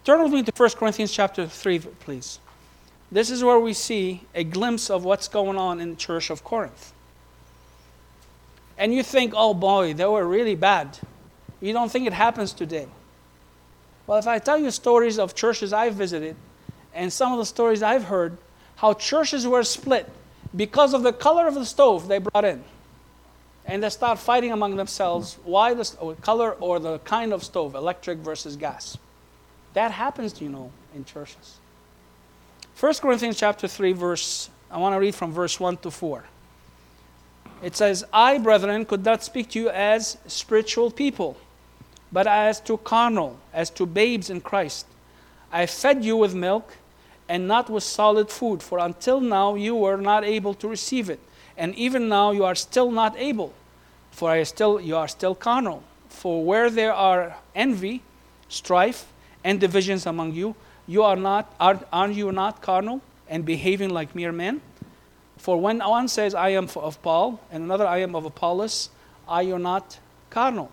Turn 0.04 0.24
with 0.24 0.32
me 0.32 0.44
to 0.44 0.52
1 0.56 0.70
Corinthians 0.72 1.12
chapter 1.12 1.46
3, 1.46 1.80
please. 1.80 2.40
This 3.12 3.30
is 3.30 3.44
where 3.44 3.60
we 3.60 3.74
see 3.74 4.24
a 4.34 4.44
glimpse 4.44 4.90
of 4.90 5.04
what's 5.04 5.28
going 5.28 5.58
on 5.58 5.80
in 5.80 5.92
the 5.92 5.96
church 5.96 6.30
of 6.30 6.44
Corinth. 6.44 6.94
And 8.78 8.94
you 8.94 9.04
think, 9.04 9.34
oh 9.36 9.54
boy, 9.54 9.94
they 9.94 10.06
were 10.06 10.26
really 10.26 10.56
bad. 10.56 10.98
You 11.60 11.74
don't 11.74 11.92
think 11.92 12.08
it 12.08 12.14
happens 12.14 12.54
today. 12.54 12.88
Well, 14.10 14.18
if 14.18 14.26
I 14.26 14.40
tell 14.40 14.58
you 14.58 14.72
stories 14.72 15.20
of 15.20 15.36
churches 15.36 15.72
I've 15.72 15.94
visited 15.94 16.36
and 16.96 17.14
some 17.14 17.32
of 17.32 17.38
the 17.38 17.46
stories 17.46 17.84
I've 17.84 18.06
heard, 18.06 18.40
how 18.78 18.96
churches 18.96 19.46
were 19.46 19.62
split 19.62 20.10
because 20.56 20.96
of 20.96 21.04
the 21.04 21.14
color 21.14 21.46
of 21.46 21.54
the 21.54 21.64
stove 21.64 22.08
they 22.08 22.18
brought 22.18 22.44
in. 22.44 22.64
And 23.68 23.84
they 23.84 23.90
start 23.92 24.18
fighting 24.18 24.52
among 24.52 24.78
themselves 24.78 25.38
why 25.44 25.76
the 25.76 25.88
oh, 26.02 26.16
color 26.16 26.54
or 26.54 26.80
the 26.80 26.98
kind 26.98 27.32
of 27.32 27.44
stove, 27.44 27.76
electric 27.76 28.18
versus 28.18 28.56
gas. 28.56 28.98
That 29.74 29.92
happens, 29.92 30.42
you 30.42 30.50
know, 30.50 30.72
in 30.96 31.06
churches. 31.06 31.60
1 32.80 32.94
Corinthians 32.96 33.38
chapter 33.38 33.68
3, 33.68 33.92
verse, 33.92 34.50
I 34.72 34.80
want 34.80 34.96
to 34.96 35.00
read 35.00 35.14
from 35.14 35.32
verse 35.32 35.60
1 35.60 35.78
to 35.78 35.92
4. 35.92 36.24
It 37.62 37.76
says, 37.76 38.04
I, 38.12 38.40
brethren, 38.40 38.86
could 38.86 39.06
not 39.06 39.24
speak 39.24 39.50
to 39.50 39.60
you 39.60 39.70
as 39.70 40.18
spiritual 40.26 40.90
people, 40.90 41.38
but 42.12 42.28
as 42.28 42.60
to 42.62 42.78
carnal, 42.78 43.38
as 43.54 43.70
to 43.72 43.86
babes 43.86 44.30
in 44.30 44.42
Christ. 44.42 44.86
I 45.52 45.66
fed 45.66 46.04
you 46.04 46.18
with 46.18 46.36
milk 46.36 46.74
and 47.28 47.48
not 47.48 47.70
with 47.70 47.84
solid 47.84 48.30
food, 48.30 48.64
for 48.64 48.80
until 48.80 49.22
now 49.22 49.56
you 49.56 49.76
were 49.76 49.98
not 49.98 50.24
able 50.24 50.54
to 50.56 50.68
receive 50.68 51.10
it, 51.10 51.20
and 51.58 51.76
even 51.76 52.10
now 52.10 52.32
you 52.32 52.44
are 52.44 52.56
still 52.56 52.92
not 52.92 53.16
able, 53.18 53.54
for 54.12 54.32
I 54.32 54.44
still 54.44 54.82
you 54.82 54.96
are 54.96 55.08
still 55.08 55.36
carnal. 55.36 55.84
For 56.10 56.44
where 56.44 56.70
there 56.70 56.94
are 56.94 57.38
envy, 57.54 58.02
strife, 58.48 59.06
and 59.44 59.60
divisions 59.60 60.06
among 60.06 60.34
you, 60.34 60.56
you 60.88 61.04
are 61.04 61.16
not 61.16 61.54
are, 61.60 61.80
are 61.94 62.10
you 62.10 62.32
not 62.32 62.62
carnal 62.62 63.02
and 63.28 63.46
behaving 63.46 63.90
like 63.90 64.16
mere 64.16 64.32
men? 64.32 64.62
For 65.38 65.56
when 65.56 65.80
one 65.80 66.08
says, 66.08 66.36
I 66.36 66.50
am 66.50 66.68
of 66.76 67.02
Paul, 67.02 67.40
and 67.52 67.64
another, 67.64 67.88
I 67.88 68.00
am 68.00 68.16
of 68.16 68.26
Apollos, 68.26 68.90
are 69.28 69.44
you 69.44 69.58
not 69.58 70.00
carnal? 70.30 70.70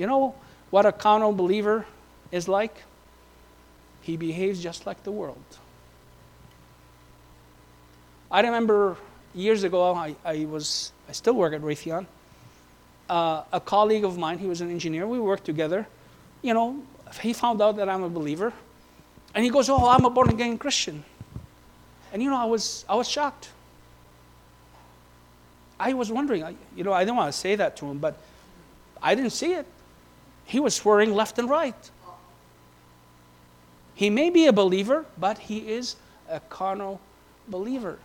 You 0.00 0.06
know 0.06 0.34
what 0.70 0.86
a 0.86 0.92
carnal 0.92 1.30
believer 1.34 1.84
is 2.32 2.48
like? 2.48 2.74
He 4.00 4.16
behaves 4.16 4.62
just 4.62 4.86
like 4.86 5.04
the 5.04 5.10
world. 5.12 5.44
I 8.30 8.40
remember 8.40 8.96
years 9.34 9.62
ago, 9.62 9.92
I, 9.92 10.16
I 10.24 10.46
was, 10.46 10.92
I 11.06 11.12
still 11.12 11.34
work 11.34 11.52
at 11.52 11.60
Raytheon. 11.60 12.06
Uh, 13.10 13.42
a 13.52 13.60
colleague 13.60 14.04
of 14.04 14.16
mine, 14.16 14.38
he 14.38 14.46
was 14.46 14.62
an 14.62 14.70
engineer, 14.70 15.06
we 15.06 15.20
worked 15.20 15.44
together. 15.44 15.86
You 16.40 16.54
know, 16.54 16.82
he 17.20 17.34
found 17.34 17.60
out 17.60 17.76
that 17.76 17.90
I'm 17.90 18.02
a 18.02 18.08
believer. 18.08 18.54
And 19.34 19.44
he 19.44 19.50
goes, 19.50 19.68
Oh, 19.68 19.86
I'm 19.86 20.06
a 20.06 20.10
born 20.10 20.30
again 20.30 20.56
Christian. 20.56 21.04
And 22.10 22.22
you 22.22 22.30
know, 22.30 22.38
I 22.38 22.46
was, 22.46 22.86
I 22.88 22.94
was 22.94 23.06
shocked. 23.06 23.50
I 25.78 25.92
was 25.92 26.10
wondering, 26.10 26.56
you 26.74 26.84
know, 26.84 26.94
I 26.94 27.04
didn't 27.04 27.16
want 27.16 27.30
to 27.30 27.38
say 27.38 27.54
that 27.56 27.76
to 27.76 27.86
him, 27.90 27.98
but 27.98 28.16
I 29.02 29.14
didn't 29.14 29.32
see 29.32 29.52
it. 29.52 29.66
He 30.50 30.58
was 30.58 30.74
swearing 30.74 31.14
left 31.14 31.38
and 31.38 31.48
right. 31.48 31.90
He 33.94 34.10
may 34.10 34.30
be 34.30 34.46
a 34.46 34.52
believer, 34.52 35.06
but 35.16 35.38
he 35.38 35.58
is 35.58 35.94
a 36.28 36.40
carnal 36.40 37.00
believer. 37.46 38.00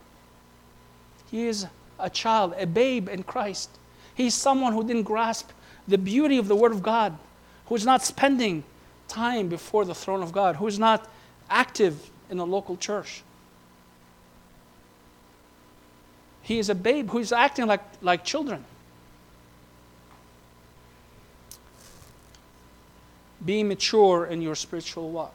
He 1.32 1.48
is 1.48 1.66
a 1.98 2.08
child, 2.08 2.54
a 2.60 2.68
babe 2.68 3.10
in 3.10 3.24
Christ. 3.24 3.72
He's 4.14 4.36
someone 4.36 4.74
who 4.74 4.86
didn't 4.86 5.04
grasp 5.04 5.50
the 5.88 5.98
beauty 5.98 6.38
of 6.38 6.48
the 6.48 6.56
Word 6.56 6.72
of 6.72 6.84
God, 6.84 7.18
who 7.66 7.74
is 7.74 7.84
not 7.84 8.04
spending 8.04 8.64
time 9.08 9.48
before 9.48 9.84
the 9.84 9.96
throne 9.96 10.22
of 10.22 10.32
God, 10.32 10.58
who 10.58 10.68
is 10.68 10.78
not 10.78 11.10
active 11.50 12.12
in 12.30 12.38
the 12.38 12.46
local 12.46 12.78
church. 12.78 13.24
He 16.44 16.60
is 16.60 16.70
a 16.70 16.76
babe 16.76 17.10
who 17.10 17.18
is 17.18 17.32
acting 17.32 17.66
like, 17.66 17.82
like 18.04 18.24
children. 18.24 18.66
Be 23.46 23.64
mature 23.64 24.26
in 24.26 24.42
your 24.42 24.56
spiritual 24.56 25.12
walk. 25.12 25.34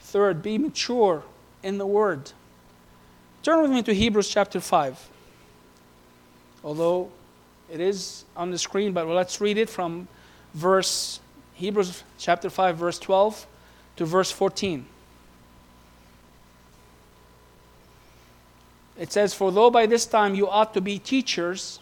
Third, 0.00 0.42
be 0.42 0.58
mature 0.58 1.22
in 1.62 1.78
the 1.78 1.86
Word. 1.86 2.32
Turn 3.42 3.62
with 3.62 3.70
me 3.70 3.82
to 3.82 3.94
Hebrews 3.94 4.28
chapter 4.28 4.60
5. 4.60 5.08
Although 6.62 7.10
it 7.72 7.80
is 7.80 8.24
on 8.36 8.50
the 8.50 8.58
screen, 8.58 8.92
but 8.92 9.06
let's 9.06 9.40
read 9.40 9.58
it 9.58 9.70
from 9.70 10.08
verse 10.54 11.20
Hebrews 11.54 12.02
chapter 12.18 12.50
5, 12.50 12.76
verse 12.76 12.98
12 12.98 13.46
to 13.96 14.04
verse 14.04 14.30
14. 14.30 14.84
It 18.98 19.12
says, 19.12 19.34
For 19.34 19.52
though 19.52 19.70
by 19.70 19.86
this 19.86 20.06
time 20.06 20.34
you 20.34 20.48
ought 20.48 20.74
to 20.74 20.80
be 20.80 20.98
teachers, 20.98 21.80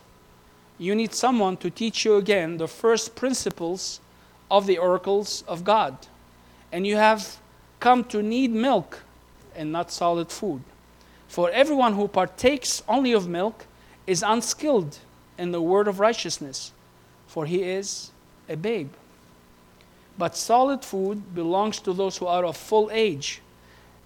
you 0.79 0.95
need 0.95 1.15
someone 1.15 1.57
to 1.59 1.71
teach 1.71 2.05
you 2.05 2.17
again 2.17 2.59
the 2.59 2.69
first 2.69 3.15
principles 3.15 4.01
of 4.51 4.67
the 4.67 4.79
oracles 4.79 5.43
of 5.47 5.65
God. 5.65 5.97
And 6.73 6.87
you 6.87 6.97
have 6.97 7.39
come 7.81 8.05
to 8.05 8.23
need 8.23 8.51
milk 8.51 9.03
and 9.55 9.73
not 9.73 9.91
solid 9.91 10.31
food. 10.31 10.63
For 11.29 11.51
everyone 11.51 11.95
who 11.95 12.09
partakes 12.09 12.83
only 12.89 13.13
of 13.13 13.29
milk 13.29 13.67
is 14.07 14.23
unskilled 14.23 14.99
in 15.39 15.53
the 15.53 15.61
word 15.61 15.89
of 15.89 16.01
righteousness, 16.01 16.73
for 17.27 17.47
he 17.47 17.63
is 17.63 18.11
a 18.49 18.57
babe. 18.57 18.91
But 20.19 20.37
solid 20.37 20.85
food 20.85 21.35
belongs 21.35 21.81
to 21.81 21.93
those 21.93 22.17
who 22.17 22.27
are 22.27 22.45
of 22.45 22.57
full 22.57 22.91
age, 22.93 23.43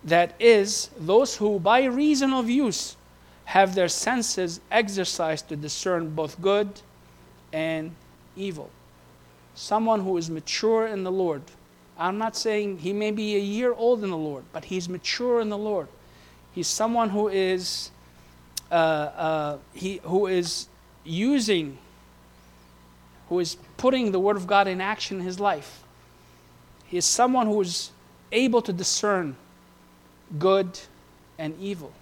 that 0.03 0.35
is, 0.41 0.91
those 0.99 1.37
who 1.37 1.61
by 1.61 1.85
reason 1.85 2.33
of 2.33 2.49
use 2.49 2.97
have 3.45 3.75
their 3.75 3.89
senses 3.89 4.61
exercised 4.71 5.49
to 5.49 5.57
discern 5.57 6.15
both 6.15 6.41
good 6.41 6.69
and 7.53 7.93
evil. 8.37 8.71
Someone 9.61 10.01
who 10.01 10.17
is 10.17 10.31
mature 10.31 10.87
in 10.87 11.05
the 11.05 11.13
Lord. 11.13 11.43
I'm 11.99 12.17
not 12.17 12.35
saying 12.35 12.79
he 12.79 12.95
may 12.95 13.11
be 13.11 13.37
a 13.37 13.39
year 13.39 13.75
old 13.75 14.03
in 14.03 14.09
the 14.09 14.17
Lord, 14.17 14.45
but 14.55 14.65
he's 14.65 14.89
mature 14.89 15.39
in 15.39 15.51
the 15.51 15.59
Lord. 15.59 15.89
He's 16.55 16.67
someone 16.67 17.11
who 17.11 17.29
is, 17.29 17.91
uh, 18.73 18.75
uh, 18.75 19.59
he, 19.75 20.01
who 20.05 20.27
is 20.27 20.67
using, 21.05 21.77
who 23.29 23.39
is 23.39 23.59
putting 23.77 24.13
the 24.13 24.19
Word 24.19 24.39
of 24.39 24.47
God 24.47 24.67
in 24.67 24.81
action 24.81 25.19
in 25.19 25.27
his 25.27 25.39
life. 25.39 25.85
He 26.87 26.97
is 26.97 27.05
someone 27.05 27.47
who 27.47 27.61
is 27.61 27.91
able 28.33 28.63
to 28.63 28.73
discern 28.73 29.37
good 30.39 30.81
and 31.39 31.55
evil. 31.61 31.93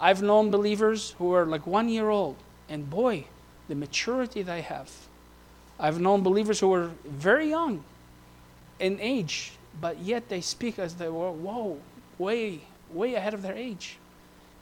I've 0.00 0.22
known 0.22 0.50
believers 0.50 1.14
who 1.18 1.32
are 1.34 1.46
like 1.46 1.68
one 1.68 1.88
year 1.88 2.10
old, 2.10 2.34
and 2.68 2.90
boy, 2.90 3.26
the 3.68 3.76
maturity 3.76 4.42
they 4.42 4.62
have. 4.62 4.90
I've 5.80 5.98
known 5.98 6.22
believers 6.22 6.60
who 6.60 6.68
were 6.68 6.90
very 7.04 7.48
young 7.48 7.82
in 8.78 8.98
age, 9.00 9.52
but 9.80 9.98
yet 9.98 10.28
they 10.28 10.42
speak 10.42 10.78
as 10.78 10.94
they 10.94 11.08
were, 11.08 11.32
whoa, 11.32 11.78
way, 12.18 12.60
way 12.92 13.14
ahead 13.14 13.32
of 13.32 13.40
their 13.40 13.54
age, 13.54 13.96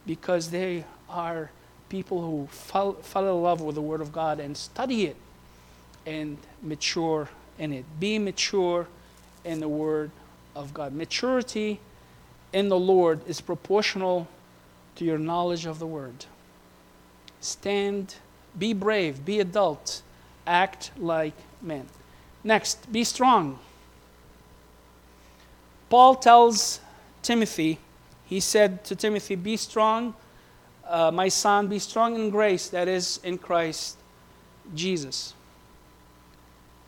because 0.05 0.49
they 0.49 0.85
are 1.09 1.51
people 1.89 2.21
who 2.21 2.47
fall, 2.47 2.93
fall 2.93 3.27
in 3.27 3.43
love 3.43 3.59
with 3.59 3.75
the 3.75 3.81
Word 3.81 3.99
of 3.99 4.13
God 4.13 4.39
and 4.39 4.55
study 4.55 5.05
it 5.07 5.17
and 6.05 6.37
mature 6.61 7.27
in 7.57 7.73
it. 7.73 7.85
Be 7.99 8.17
mature 8.17 8.87
in 9.43 9.59
the 9.59 9.67
Word 9.67 10.11
of 10.55 10.73
God. 10.73 10.93
Maturity 10.93 11.79
in 12.53 12.69
the 12.69 12.79
Lord 12.79 13.27
is 13.27 13.41
proportional 13.41 14.27
to 14.95 15.05
your 15.05 15.17
knowledge 15.17 15.65
of 15.65 15.79
the 15.79 15.87
Word. 15.87 16.25
Stand, 17.41 18.15
be 18.57 18.73
brave, 18.73 19.25
be 19.25 19.39
adult, 19.39 20.01
act 20.49 20.91
like 20.97 21.35
men. 21.61 21.87
Next, 22.43 22.91
be 22.91 23.03
strong. 23.03 23.59
Paul 25.89 26.15
tells 26.15 26.79
Timothy, 27.21 27.79
he 28.25 28.39
said 28.39 28.83
to 28.85 28.95
Timothy, 28.95 29.35
Be 29.35 29.57
strong, 29.57 30.15
uh, 30.87 31.11
my 31.11 31.29
son, 31.29 31.67
be 31.67 31.79
strong 31.79 32.15
in 32.15 32.29
grace 32.29 32.69
that 32.69 32.87
is 32.87 33.19
in 33.23 33.37
Christ 33.37 33.97
Jesus. 34.73 35.33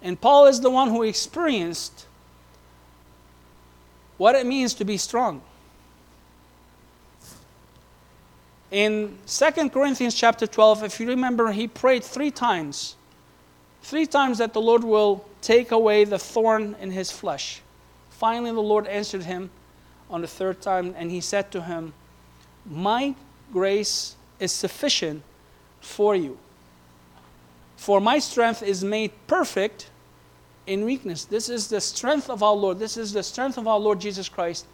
And 0.01 0.19
Paul 0.19 0.47
is 0.47 0.59
the 0.59 0.71
one 0.71 0.89
who 0.89 1.03
experienced 1.03 2.07
what 4.17 4.35
it 4.35 4.45
means 4.45 4.73
to 4.75 4.85
be 4.85 4.97
strong. 4.97 5.41
In 8.71 9.17
2 9.27 9.69
Corinthians 9.69 10.15
chapter 10.15 10.47
12, 10.47 10.83
if 10.83 10.99
you 10.99 11.07
remember, 11.07 11.51
he 11.51 11.67
prayed 11.67 12.03
three 12.03 12.31
times. 12.31 12.95
Three 13.81 14.05
times 14.05 14.37
that 14.37 14.53
the 14.53 14.61
Lord 14.61 14.83
will 14.83 15.25
take 15.41 15.71
away 15.71 16.05
the 16.05 16.19
thorn 16.19 16.75
in 16.79 16.91
his 16.91 17.11
flesh. 17.11 17.61
Finally, 18.09 18.51
the 18.51 18.61
Lord 18.61 18.87
answered 18.87 19.23
him 19.23 19.49
on 20.09 20.21
the 20.21 20.27
third 20.27 20.61
time, 20.61 20.93
and 20.97 21.09
he 21.09 21.21
said 21.21 21.51
to 21.51 21.61
him, 21.61 21.93
My 22.65 23.15
grace 23.51 24.15
is 24.39 24.51
sufficient 24.51 25.23
for 25.79 26.15
you. 26.15 26.37
For 27.75 27.99
my 27.99 28.19
strength 28.19 28.61
is 28.61 28.83
made 28.83 29.11
perfect 29.25 29.89
in 30.67 30.85
weakness. 30.85 31.25
This 31.25 31.49
is 31.49 31.67
the 31.67 31.81
strength 31.81 32.29
of 32.29 32.43
our 32.43 32.53
Lord. 32.53 32.77
This 32.77 32.97
is 32.97 33.11
the 33.13 33.23
strength 33.23 33.57
of 33.57 33.67
our 33.67 33.79
Lord 33.79 33.99
Jesus 33.99 34.29
Christ. 34.29 34.65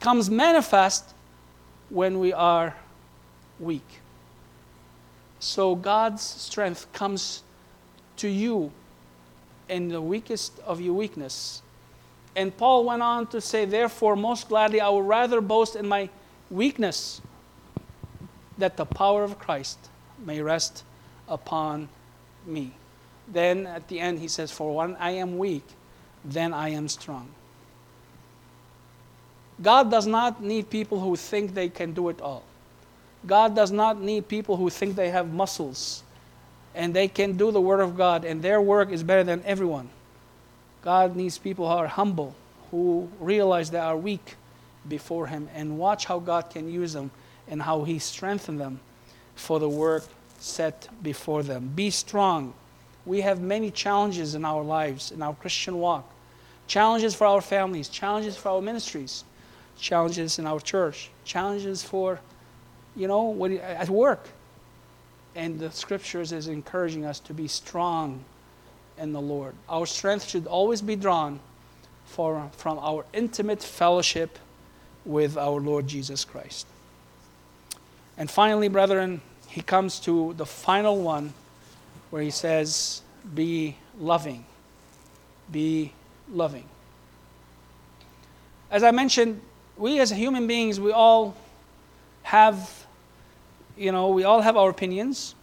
Comes 0.00 0.30
manifest 0.30 1.14
when 1.88 2.20
we 2.20 2.32
are 2.32 2.76
weak. 3.58 3.86
So 5.38 5.74
God's 5.74 6.22
strength 6.22 6.92
comes 6.92 7.42
to 8.18 8.28
you 8.28 8.72
in 9.68 9.88
the 9.88 10.00
weakest 10.00 10.58
of 10.60 10.80
your 10.80 10.94
weakness. 10.94 11.62
And 12.34 12.56
Paul 12.56 12.84
went 12.84 13.02
on 13.02 13.26
to 13.28 13.40
say, 13.40 13.64
Therefore, 13.64 14.16
most 14.16 14.48
gladly, 14.48 14.80
I 14.80 14.88
would 14.88 15.06
rather 15.06 15.40
boast 15.40 15.76
in 15.76 15.88
my 15.88 16.08
weakness 16.50 17.20
that 18.58 18.76
the 18.76 18.84
power 18.84 19.24
of 19.24 19.38
Christ 19.38 19.78
may 20.24 20.40
rest 20.40 20.84
upon 21.28 21.88
me. 22.46 22.72
Then 23.28 23.66
at 23.66 23.88
the 23.88 24.00
end, 24.00 24.18
he 24.18 24.28
says, 24.28 24.50
For 24.50 24.74
when 24.74 24.96
I 24.96 25.12
am 25.12 25.38
weak, 25.38 25.64
then 26.24 26.52
I 26.52 26.70
am 26.70 26.88
strong. 26.88 27.28
God 29.62 29.90
does 29.90 30.06
not 30.06 30.42
need 30.42 30.68
people 30.68 31.00
who 31.00 31.16
think 31.16 31.54
they 31.54 31.68
can 31.68 31.92
do 31.92 32.10
it 32.10 32.20
all. 32.20 32.42
God 33.26 33.56
does 33.56 33.72
not 33.72 34.00
need 34.00 34.28
people 34.28 34.56
who 34.56 34.68
think 34.68 34.94
they 34.94 35.10
have 35.10 35.32
muscles 35.32 36.02
and 36.76 36.92
they 36.92 37.08
can 37.08 37.36
do 37.36 37.50
the 37.50 37.60
Word 37.60 37.80
of 37.80 37.96
God 37.96 38.24
and 38.24 38.42
their 38.42 38.60
work 38.60 38.92
is 38.92 39.02
better 39.02 39.24
than 39.24 39.42
everyone. 39.44 39.88
God 40.82 41.16
needs 41.16 41.38
people 41.38 41.66
who 41.66 41.74
are 41.74 41.86
humble, 41.88 42.36
who 42.70 43.08
realize 43.18 43.70
they 43.70 43.78
are 43.78 43.96
weak 43.96 44.36
before 44.86 45.26
Him 45.26 45.48
and 45.54 45.78
watch 45.78 46.04
how 46.04 46.20
God 46.20 46.50
can 46.50 46.70
use 46.70 46.92
them 46.92 47.10
and 47.48 47.62
how 47.62 47.84
He 47.84 47.98
strengthens 47.98 48.58
them 48.58 48.78
for 49.34 49.58
the 49.58 49.68
work 49.68 50.04
set 50.38 50.88
before 51.02 51.42
them. 51.42 51.72
Be 51.74 51.90
strong. 51.90 52.52
We 53.06 53.22
have 53.22 53.40
many 53.40 53.70
challenges 53.70 54.34
in 54.34 54.44
our 54.44 54.62
lives, 54.62 55.10
in 55.10 55.22
our 55.22 55.34
Christian 55.34 55.78
walk. 55.78 56.08
Challenges 56.66 57.14
for 57.14 57.26
our 57.26 57.40
families, 57.40 57.88
challenges 57.88 58.36
for 58.36 58.50
our 58.50 58.60
ministries, 58.60 59.24
challenges 59.78 60.38
in 60.38 60.46
our 60.46 60.60
church, 60.60 61.10
challenges 61.24 61.82
for, 61.82 62.20
you 62.94 63.08
know, 63.08 63.46
at 63.62 63.88
work. 63.88 64.28
And 65.36 65.60
the 65.60 65.70
scriptures 65.70 66.32
is 66.32 66.48
encouraging 66.48 67.04
us 67.04 67.20
to 67.20 67.34
be 67.34 67.46
strong 67.46 68.24
in 68.98 69.12
the 69.12 69.20
Lord. 69.20 69.54
Our 69.68 69.86
strength 69.86 70.26
should 70.26 70.46
always 70.46 70.82
be 70.82 70.96
drawn 70.96 71.38
for, 72.06 72.50
from 72.56 72.78
our 72.78 73.04
intimate 73.12 73.62
fellowship 73.62 74.38
with 75.04 75.36
our 75.36 75.60
Lord 75.60 75.86
Jesus 75.86 76.24
Christ. 76.24 76.66
And 78.18 78.30
finally, 78.30 78.68
brethren, 78.68 79.20
he 79.48 79.60
comes 79.60 80.00
to 80.00 80.34
the 80.34 80.46
final 80.46 81.00
one 81.00 81.34
where 82.10 82.22
he 82.22 82.30
says, 82.30 83.02
Be 83.34 83.76
loving. 83.98 84.44
Be 85.52 85.92
loving. 86.30 86.64
As 88.70 88.82
I 88.82 88.90
mentioned, 88.90 89.40
we 89.76 90.00
as 90.00 90.10
human 90.10 90.46
beings, 90.46 90.80
we 90.80 90.92
all 90.92 91.36
have, 92.22 92.85
you 93.76 93.92
know, 93.92 94.08
we 94.08 94.24
all 94.24 94.40
have 94.40 94.56
our 94.56 94.70
opinions. 94.70 95.34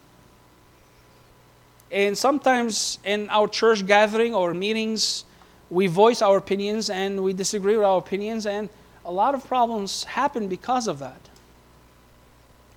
And 1.92 2.18
sometimes 2.18 3.00
in 3.04 3.30
our 3.30 3.48
church 3.48 3.86
gathering 3.86 4.34
or 4.34 4.54
meetings, 4.54 5.26
we 5.70 5.88
voice 5.88 6.22
our 6.22 6.38
opinions 6.38 6.90
and 6.90 7.24
we 7.24 7.34
disagree 7.34 7.76
with 7.76 7.86
our 7.86 7.98
opinions, 7.98 8.46
and 8.46 8.70
a 9.06 9.12
lot 9.12 9.36
of 9.36 9.46
problems 9.48 10.04
happen 10.04 10.48
because 10.48 10.88
of 10.88 11.00
that. 11.00 11.30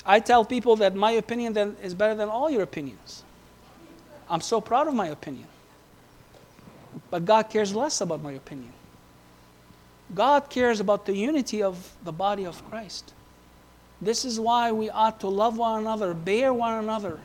I 0.04 0.20
tell 0.20 0.44
people 0.44 0.76
that 0.76 0.94
my 0.94 1.12
opinion 1.12 1.52
then 1.52 1.76
is 1.82 1.94
better 1.94 2.14
than 2.14 2.28
all 2.28 2.50
your 2.50 2.62
opinions. 2.62 3.24
I'm 4.30 4.40
so 4.40 4.60
proud 4.60 4.86
of 4.86 4.94
my 4.94 5.08
opinion. 5.08 5.48
But 7.10 7.24
God 7.24 7.44
cares 7.50 7.74
less 7.74 8.00
about 8.00 8.22
my 8.22 8.32
opinion. 8.32 8.72
God 10.14 10.48
cares 10.48 10.80
about 10.80 11.06
the 11.06 11.16
unity 11.16 11.62
of 11.62 11.92
the 12.04 12.12
body 12.12 12.44
of 12.44 12.64
Christ. 12.70 13.12
This 14.00 14.24
is 14.24 14.38
why 14.38 14.72
we 14.72 14.90
ought 14.90 15.20
to 15.20 15.28
love 15.28 15.56
one 15.56 15.80
another, 15.80 16.12
bear 16.12 16.52
one 16.52 16.74
another, 16.84 17.18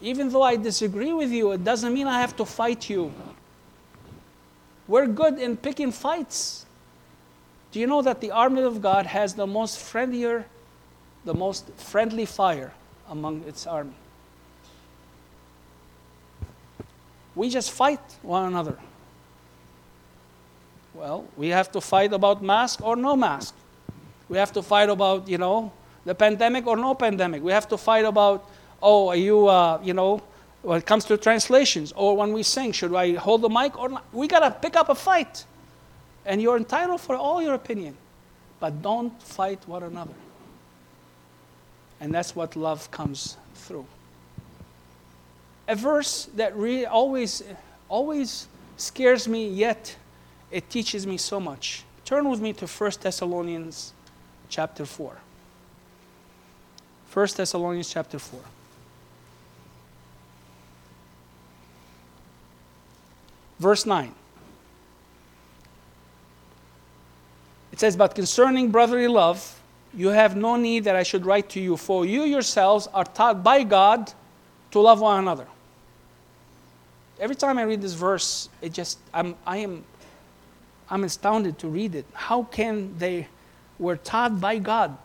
even 0.00 0.30
though 0.30 0.42
I 0.42 0.56
disagree 0.56 1.12
with 1.12 1.30
you, 1.30 1.52
it 1.52 1.62
doesn't 1.62 1.92
mean 1.92 2.06
I 2.06 2.20
have 2.20 2.34
to 2.36 2.44
fight 2.44 2.88
you. 2.88 3.12
We're 4.88 5.06
good 5.06 5.38
in 5.38 5.56
picking 5.56 5.92
fights. 5.92 6.64
Do 7.70 7.78
you 7.78 7.86
know 7.86 8.02
that 8.02 8.20
the 8.20 8.30
army 8.30 8.62
of 8.62 8.80
God 8.80 9.06
has 9.06 9.34
the 9.34 9.46
most 9.46 9.78
friendlier, 9.78 10.46
the 11.24 11.34
most 11.34 11.70
friendly 11.76 12.24
fire 12.24 12.72
among 13.08 13.44
its 13.46 13.66
army? 13.66 13.94
We 17.36 17.50
just 17.50 17.70
fight 17.70 18.00
one 18.22 18.46
another. 18.48 18.78
Well, 20.94 21.26
we 21.36 21.48
have 21.48 21.70
to 21.72 21.80
fight 21.80 22.12
about 22.12 22.42
mask 22.42 22.82
or 22.82 22.96
no 22.96 23.14
mask. 23.14 23.54
We 24.28 24.38
have 24.38 24.52
to 24.52 24.62
fight 24.62 24.88
about, 24.88 25.28
you 25.28 25.38
know, 25.38 25.72
the 26.04 26.14
pandemic 26.14 26.66
or 26.66 26.76
no 26.76 26.94
pandemic. 26.94 27.42
We 27.42 27.52
have 27.52 27.68
to 27.68 27.76
fight 27.76 28.04
about 28.04 28.48
oh, 28.82 29.08
are 29.08 29.16
you, 29.16 29.46
uh, 29.46 29.80
you 29.82 29.94
know, 29.94 30.22
when 30.62 30.78
it 30.78 30.86
comes 30.86 31.04
to 31.06 31.16
translations, 31.16 31.92
or 31.92 32.16
when 32.16 32.32
we 32.32 32.42
sing, 32.42 32.72
should 32.72 32.94
I 32.94 33.14
hold 33.14 33.42
the 33.42 33.48
mic 33.48 33.78
or 33.78 33.88
not? 33.88 34.04
We 34.12 34.28
got 34.28 34.40
to 34.40 34.50
pick 34.50 34.76
up 34.76 34.88
a 34.88 34.94
fight. 34.94 35.44
And 36.26 36.42
you're 36.42 36.56
entitled 36.56 37.00
for 37.00 37.16
all 37.16 37.42
your 37.42 37.54
opinion, 37.54 37.96
but 38.58 38.82
don't 38.82 39.20
fight 39.22 39.66
one 39.66 39.82
another. 39.82 40.14
And 41.98 42.12
that's 42.12 42.36
what 42.36 42.56
love 42.56 42.90
comes 42.90 43.38
through. 43.54 43.86
A 45.66 45.74
verse 45.74 46.28
that 46.36 46.54
really 46.56 46.84
always, 46.84 47.42
always 47.88 48.48
scares 48.76 49.26
me, 49.26 49.48
yet 49.48 49.96
it 50.50 50.68
teaches 50.68 51.06
me 51.06 51.16
so 51.16 51.40
much. 51.40 51.84
Turn 52.04 52.28
with 52.28 52.40
me 52.40 52.52
to 52.54 52.66
1 52.66 52.92
Thessalonians 53.00 53.92
chapter 54.48 54.84
4. 54.84 55.16
1 57.12 57.28
Thessalonians 57.36 57.90
chapter 57.90 58.18
4. 58.18 58.40
Verse 63.58 63.84
9. 63.84 64.14
It 67.72 67.80
says, 67.80 67.96
But 67.96 68.14
concerning 68.14 68.70
brotherly 68.70 69.08
love, 69.08 69.60
you 69.92 70.08
have 70.08 70.36
no 70.36 70.56
need 70.56 70.84
that 70.84 70.94
I 70.94 71.02
should 71.02 71.26
write 71.26 71.48
to 71.50 71.60
you, 71.60 71.76
for 71.76 72.06
you 72.06 72.22
yourselves 72.22 72.86
are 72.94 73.04
taught 73.04 73.42
by 73.42 73.64
God 73.64 74.12
to 74.70 74.80
love 74.80 75.00
one 75.00 75.18
another. 75.18 75.46
Every 77.18 77.36
time 77.36 77.58
I 77.58 77.62
read 77.62 77.82
this 77.82 77.92
verse, 77.92 78.48
it 78.62 78.72
just 78.72 78.98
I'm 79.12 79.34
I 79.46 79.58
am 79.58 79.84
I'm 80.88 81.04
astounded 81.04 81.58
to 81.58 81.68
read 81.68 81.94
it. 81.94 82.06
How 82.14 82.44
can 82.44 82.96
they 82.98 83.28
were 83.78 83.96
taught 83.96 84.40
by 84.40 84.58
God 84.58 84.96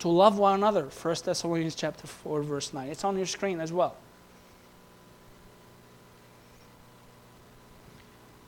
to 0.00 0.08
love 0.08 0.38
one 0.38 0.54
another? 0.54 0.84
1 0.84 1.16
Thessalonians 1.24 1.74
chapter 1.74 2.06
4 2.06 2.42
verse 2.42 2.72
9. 2.72 2.88
It's 2.88 3.04
on 3.04 3.16
your 3.16 3.26
screen 3.26 3.60
as 3.60 3.72
well. 3.72 3.96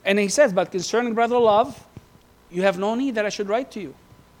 And 0.07 0.17
he 0.17 0.29
says, 0.29 0.53
But 0.53 0.71
concerning 0.71 1.13
brother 1.13 1.37
love, 1.37 1.85
you 2.49 2.61
have 2.61 2.79
no 2.79 2.95
need 2.95 3.15
that 3.15 3.25
I 3.25 3.29
should 3.29 3.49
write 3.49 3.71
to 3.71 3.81
you. 3.81 3.93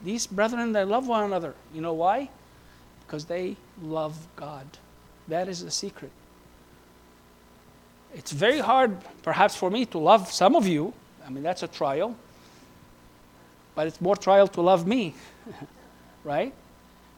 These 0.03 0.27
brethren, 0.27 0.71
they 0.71 0.85
love 0.85 1.07
one 1.07 1.25
another. 1.25 1.55
You 1.73 1.81
know 1.81 1.93
why? 1.93 2.29
Because 3.05 3.25
they 3.25 3.57
love 3.81 4.15
God. 4.35 4.65
That 5.27 5.49
is 5.49 5.63
the 5.63 5.71
secret. 5.71 6.11
It's 8.15 8.31
very 8.31 8.59
hard, 8.59 8.97
perhaps, 9.23 9.55
for 9.55 9.69
me 9.69 9.85
to 9.87 9.97
love 9.97 10.31
some 10.31 10.55
of 10.55 10.65
you. 10.65 10.93
I 11.25 11.29
mean, 11.29 11.43
that's 11.43 11.63
a 11.63 11.67
trial. 11.67 12.15
But 13.75 13.87
it's 13.87 13.99
more 13.99 14.15
trial 14.15 14.47
to 14.47 14.61
love 14.61 14.87
me, 14.87 15.15
right? 16.23 16.53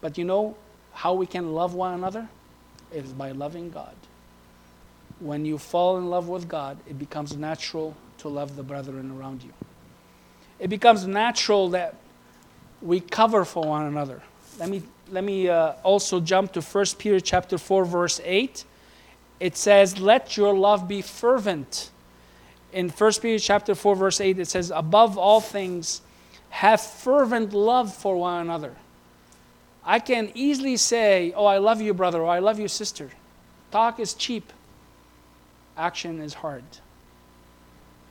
But 0.01 0.17
you 0.17 0.25
know 0.25 0.55
how 0.93 1.13
we 1.13 1.25
can 1.25 1.53
love 1.53 1.73
one 1.73 1.93
another? 1.93 2.27
It 2.91 3.05
is 3.05 3.13
by 3.13 3.31
loving 3.31 3.69
God. 3.69 3.95
When 5.19 5.45
you 5.45 5.57
fall 5.57 5.97
in 5.97 6.09
love 6.09 6.29
with 6.29 6.47
God, 6.47 6.77
it 6.87 6.97
becomes 6.97 7.35
natural 7.35 7.95
to 8.19 8.29
love 8.29 8.55
the 8.55 8.63
brethren 8.63 9.11
around 9.11 9.43
you. 9.43 9.53
It 10.59 10.69
becomes 10.69 11.05
natural 11.05 11.69
that 11.69 11.95
we 12.81 12.99
cover 12.99 13.45
for 13.45 13.63
one 13.63 13.85
another. 13.85 14.21
Let 14.57 14.69
me, 14.69 14.83
let 15.09 15.23
me 15.23 15.49
uh, 15.49 15.73
also 15.83 16.19
jump 16.19 16.53
to 16.53 16.61
1 16.61 16.85
Peter 16.97 17.19
chapter 17.19 17.57
4, 17.57 17.85
verse 17.85 18.21
8. 18.23 18.65
It 19.39 19.55
says, 19.55 19.99
Let 19.99 20.37
your 20.37 20.53
love 20.53 20.87
be 20.87 21.01
fervent. 21.01 21.91
In 22.71 22.89
1 22.89 23.11
Peter 23.21 23.39
chapter 23.39 23.75
4, 23.75 23.95
verse 23.95 24.21
8, 24.21 24.39
it 24.39 24.47
says, 24.47 24.71
Above 24.73 25.17
all 25.17 25.41
things, 25.41 26.01
have 26.49 26.81
fervent 26.81 27.53
love 27.53 27.93
for 27.93 28.17
one 28.17 28.41
another. 28.41 28.75
I 29.83 29.99
can 29.99 30.31
easily 30.33 30.77
say, 30.77 31.33
Oh, 31.35 31.45
I 31.45 31.57
love 31.57 31.81
you, 31.81 31.93
brother, 31.93 32.21
or 32.21 32.29
I 32.29 32.39
love 32.39 32.59
you, 32.59 32.67
sister. 32.67 33.09
Talk 33.71 33.99
is 33.99 34.13
cheap, 34.13 34.51
action 35.77 36.21
is 36.21 36.33
hard. 36.33 36.63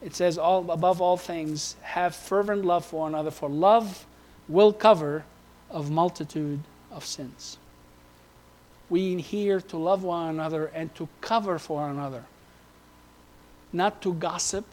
It 0.01 0.15
says, 0.15 0.39
all, 0.39 0.71
above 0.71 1.01
all 1.01 1.17
things, 1.17 1.75
have 1.83 2.15
fervent 2.15 2.65
love 2.65 2.85
for 2.85 3.01
one 3.01 3.15
another, 3.15 3.33
for 3.33 3.49
love 3.49 4.07
will 4.49 4.73
cover 4.73 5.25
of 5.71 5.91
multitude 5.91 6.61
of 6.91 7.05
sins. 7.05 7.59
We 8.89 9.21
here 9.21 9.61
to 9.61 9.77
love 9.77 10.05
one 10.05 10.31
another 10.31 10.67
and 10.67 10.95
to 10.95 11.09
cover 11.21 11.59
for 11.59 11.81
one 11.81 11.91
another. 11.91 12.25
Not 13.73 14.01
to 14.03 14.15
gossip, 14.15 14.65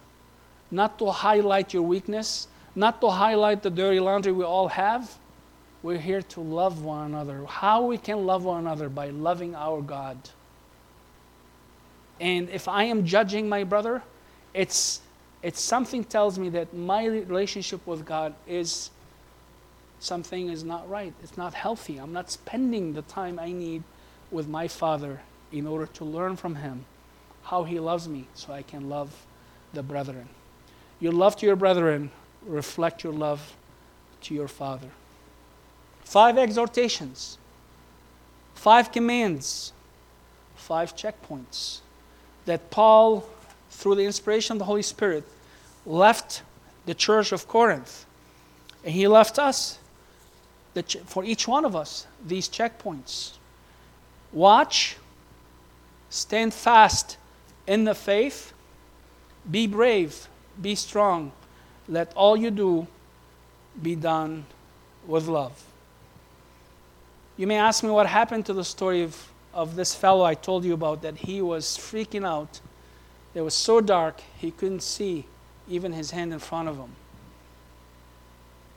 not 0.72 0.98
to 1.00 1.12
highlight 1.12 1.74
your 1.74 1.84
weakness, 1.84 2.48
not 2.76 3.02
to 3.02 3.10
highlight 3.10 3.64
the 3.64 3.70
dirty 3.70 4.00
laundry 4.00 4.32
we 4.32 4.46
all 4.46 4.70
have. 4.70 5.18
We're 5.86 6.00
here 6.00 6.24
to 6.24 6.42
love 6.42 6.84
one 6.84 7.06
another. 7.06 7.46
How 7.46 7.86
we 7.86 8.00
can 8.00 8.26
love 8.26 8.44
one 8.44 8.62
another? 8.62 8.90
By 8.90 9.12
loving 9.12 9.54
our 9.54 9.84
God. 9.84 10.18
And 12.20 12.50
if 12.50 12.68
I 12.68 12.86
am 12.86 13.06
judging 13.06 13.48
my 13.48 13.64
brother, 13.64 14.02
it's, 14.56 15.02
it's 15.44 15.62
something 15.62 16.04
tells 16.04 16.40
me 16.40 16.50
that 16.50 16.74
my 16.74 17.06
relationship 17.06 17.86
with 17.86 18.04
God 18.04 18.34
is 18.48 18.90
something 20.00 20.50
is 20.50 20.64
not 20.64 20.90
right. 20.90 21.14
It's 21.22 21.38
not 21.38 21.54
healthy. 21.54 22.00
I'm 22.00 22.14
not 22.14 22.32
spending 22.32 22.94
the 22.94 23.04
time 23.04 23.38
I 23.38 23.52
need 23.52 23.84
with 24.32 24.48
my 24.48 24.68
Father 24.68 25.22
in 25.52 25.68
order 25.68 25.86
to 25.86 26.04
learn 26.04 26.36
from 26.36 26.56
Him 26.56 26.84
how 27.44 27.64
He 27.64 27.80
loves 27.80 28.10
me 28.10 28.26
so 28.34 28.54
I 28.54 28.64
can 28.64 28.90
love 28.90 29.24
the 29.72 29.84
brethren. 29.84 30.30
Your 31.00 31.14
love 31.14 31.36
to 31.36 31.46
your 31.46 31.56
brethren 31.56 32.10
reflect 32.44 33.04
your 33.04 33.14
love 33.14 33.56
to 34.22 34.34
your 34.34 34.48
Father. 34.48 34.90
Five 36.06 36.38
exhortations, 36.38 37.38
five 38.54 38.92
commands, 38.92 39.74
five 40.56 40.96
checkpoints 40.96 41.80
that 42.46 42.70
Paul, 42.72 43.28
through 43.70 43.96
the 43.96 44.06
inspiration 44.06 44.54
of 44.54 44.60
the 44.60 44.66
Holy 44.66 44.84
Spirit, 44.84 45.24
left 45.86 46.44
the 46.86 46.94
church 46.94 47.32
of 47.32 47.48
Corinth. 47.48 48.06
And 48.84 48.94
he 48.94 49.08
left 49.08 49.40
us 49.40 49.80
ch- 50.84 50.98
for 51.06 51.24
each 51.24 51.48
one 51.48 51.66
of 51.66 51.76
us 51.76 52.08
these 52.26 52.48
checkpoints. 52.48 53.34
Watch, 54.32 54.98
stand 56.10 56.54
fast 56.54 57.18
in 57.68 57.84
the 57.84 57.96
faith, 57.96 58.54
be 59.50 59.68
brave, 59.68 60.28
be 60.62 60.76
strong. 60.76 61.32
Let 61.88 62.14
all 62.16 62.38
you 62.38 62.52
do 62.52 62.88
be 63.82 63.96
done 63.96 64.46
with 65.08 65.28
love. 65.28 65.64
You 67.38 67.48
may 67.48 67.58
ask 67.58 67.84
me 67.84 67.90
what 67.90 68.08
happened 68.08 68.46
to 68.46 68.54
the 68.54 68.64
story 68.64 69.04
of, 69.04 69.32
of 69.54 69.76
this 69.76 69.94
fellow 69.94 70.24
I 70.24 70.36
told 70.36 70.64
you 70.64 70.74
about, 70.74 71.02
that 71.02 71.18
he 71.18 71.42
was 71.42 71.78
freaking 71.78 72.26
out. 72.26 72.62
It 73.34 73.42
was 73.42 73.54
so 73.54 73.82
dark 73.82 74.22
he 74.38 74.52
couldn't 74.52 74.84
see 74.84 75.26
even 75.68 75.92
his 75.92 76.12
hand 76.12 76.32
in 76.32 76.40
front 76.40 76.70
of 76.70 76.78
him. 76.78 76.92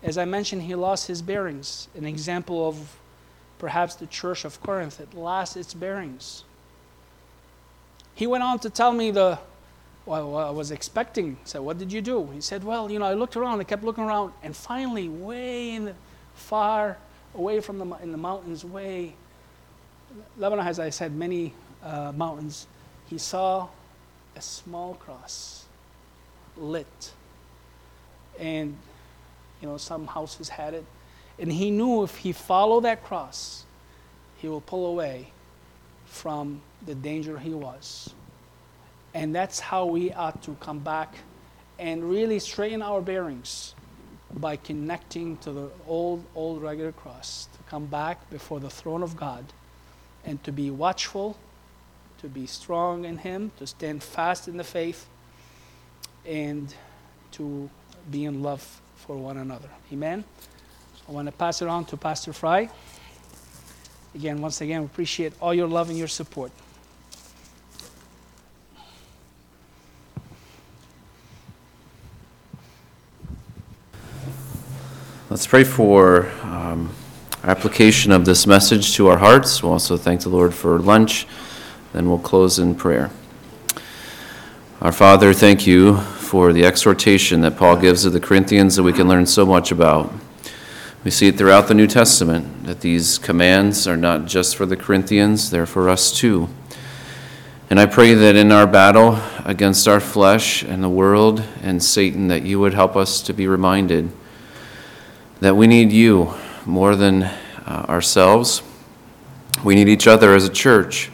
As 0.02 0.18
I 0.18 0.24
mentioned, 0.24 0.62
he 0.62 0.74
lost 0.74 1.06
his 1.06 1.22
bearings. 1.22 1.88
An 1.96 2.04
example 2.04 2.68
of 2.68 2.96
perhaps 3.58 3.94
the 3.94 4.06
church 4.06 4.44
of 4.44 4.60
Corinth, 4.60 5.00
it 5.00 5.14
lost 5.14 5.56
its 5.56 5.74
bearings. 5.74 6.44
He 8.14 8.26
went 8.26 8.42
on 8.42 8.58
to 8.60 8.70
tell 8.70 8.92
me 8.92 9.10
the 9.10 9.38
well, 10.06 10.38
I 10.38 10.50
was 10.50 10.70
expecting. 10.70 11.36
I 11.44 11.46
said, 11.46 11.60
What 11.60 11.76
did 11.78 11.92
you 11.92 12.00
do? 12.00 12.26
He 12.32 12.40
said, 12.40 12.64
Well, 12.64 12.90
you 12.90 12.98
know, 12.98 13.04
I 13.04 13.12
looked 13.12 13.36
around, 13.36 13.60
I 13.60 13.64
kept 13.64 13.84
looking 13.84 14.04
around, 14.04 14.32
and 14.42 14.56
finally, 14.56 15.08
way 15.08 15.72
in 15.72 15.84
the 15.84 15.94
far 16.34 16.96
away 17.38 17.60
from 17.60 17.78
the 17.78 17.86
in 18.02 18.12
the 18.12 18.18
mountains, 18.18 18.64
way 18.64 19.14
Lebanon 20.36 20.64
has, 20.64 20.78
I 20.78 20.90
said, 20.90 21.14
many 21.14 21.54
uh, 21.82 22.12
mountains. 22.14 22.66
He 23.06 23.16
saw 23.16 23.68
a 24.36 24.42
small 24.42 24.94
cross 24.94 25.64
lit, 26.56 27.12
and 28.38 28.76
you 29.62 29.68
know, 29.68 29.76
some 29.76 30.06
houses 30.06 30.48
had 30.48 30.74
it. 30.74 30.84
And 31.38 31.52
he 31.52 31.70
knew 31.70 32.02
if 32.02 32.16
he 32.16 32.32
followed 32.32 32.80
that 32.80 33.04
cross, 33.04 33.64
he 34.36 34.48
will 34.48 34.60
pull 34.60 34.86
away 34.86 35.32
from 36.06 36.60
the 36.84 36.94
danger 36.94 37.38
he 37.38 37.54
was. 37.54 38.12
And 39.14 39.34
that's 39.34 39.60
how 39.60 39.86
we 39.86 40.12
ought 40.12 40.42
to 40.42 40.54
come 40.60 40.80
back 40.80 41.14
and 41.78 42.04
really 42.04 42.38
straighten 42.38 42.82
our 42.82 43.00
bearings 43.00 43.74
by 44.32 44.56
connecting 44.56 45.36
to 45.38 45.52
the 45.52 45.70
old, 45.86 46.24
old 46.34 46.62
regular 46.62 46.92
cross, 46.92 47.48
to 47.52 47.70
come 47.70 47.86
back 47.86 48.28
before 48.30 48.60
the 48.60 48.70
throne 48.70 49.02
of 49.02 49.16
God 49.16 49.44
and 50.24 50.42
to 50.44 50.52
be 50.52 50.70
watchful, 50.70 51.36
to 52.20 52.28
be 52.28 52.46
strong 52.46 53.04
in 53.04 53.18
Him, 53.18 53.52
to 53.58 53.66
stand 53.66 54.02
fast 54.02 54.48
in 54.48 54.56
the 54.56 54.64
faith, 54.64 55.06
and 56.26 56.74
to 57.32 57.70
be 58.10 58.24
in 58.24 58.42
love 58.42 58.80
for 58.96 59.16
one 59.16 59.38
another. 59.38 59.68
Amen. 59.92 60.24
I 61.08 61.12
want 61.12 61.26
to 61.26 61.32
pass 61.32 61.62
it 61.62 61.68
on 61.68 61.86
to 61.86 61.96
Pastor 61.96 62.32
Fry. 62.32 62.68
Again, 64.14 64.42
once 64.42 64.60
again, 64.60 64.80
we 64.80 64.86
appreciate 64.86 65.32
all 65.40 65.54
your 65.54 65.68
love 65.68 65.88
and 65.88 65.98
your 65.98 66.08
support. 66.08 66.52
Let's 75.38 75.46
pray 75.46 75.62
for 75.62 76.28
um, 76.42 76.92
application 77.44 78.10
of 78.10 78.24
this 78.24 78.44
message 78.44 78.96
to 78.96 79.06
our 79.06 79.18
hearts. 79.18 79.62
We'll 79.62 79.70
also 79.70 79.96
thank 79.96 80.22
the 80.22 80.30
Lord 80.30 80.52
for 80.52 80.80
lunch. 80.80 81.28
Then 81.92 82.08
we'll 82.08 82.18
close 82.18 82.58
in 82.58 82.74
prayer. 82.74 83.12
Our 84.82 84.90
Father, 84.90 85.32
thank 85.32 85.64
you 85.64 85.98
for 85.98 86.52
the 86.52 86.64
exhortation 86.64 87.42
that 87.42 87.56
Paul 87.56 87.76
gives 87.76 88.02
to 88.02 88.10
the 88.10 88.18
Corinthians 88.18 88.74
that 88.74 88.82
we 88.82 88.92
can 88.92 89.06
learn 89.06 89.26
so 89.26 89.46
much 89.46 89.70
about. 89.70 90.12
We 91.04 91.12
see 91.12 91.28
it 91.28 91.38
throughout 91.38 91.68
the 91.68 91.74
New 91.74 91.86
Testament 91.86 92.64
that 92.64 92.80
these 92.80 93.16
commands 93.16 93.86
are 93.86 93.96
not 93.96 94.26
just 94.26 94.56
for 94.56 94.66
the 94.66 94.76
Corinthians, 94.76 95.52
they're 95.52 95.66
for 95.66 95.88
us 95.88 96.10
too. 96.10 96.48
And 97.70 97.78
I 97.78 97.86
pray 97.86 98.12
that 98.12 98.34
in 98.34 98.50
our 98.50 98.66
battle 98.66 99.20
against 99.44 99.86
our 99.86 100.00
flesh 100.00 100.64
and 100.64 100.82
the 100.82 100.88
world 100.88 101.44
and 101.62 101.80
Satan, 101.80 102.26
that 102.26 102.42
you 102.42 102.58
would 102.58 102.74
help 102.74 102.96
us 102.96 103.22
to 103.22 103.32
be 103.32 103.46
reminded 103.46 104.10
that 105.40 105.54
we 105.54 105.66
need 105.66 105.92
you 105.92 106.34
more 106.66 106.96
than 106.96 107.22
uh, 107.22 107.86
ourselves. 107.88 108.62
We 109.62 109.74
need 109.74 109.88
each 109.88 110.06
other 110.06 110.34
as 110.34 110.44
a 110.44 110.50
church 110.50 111.10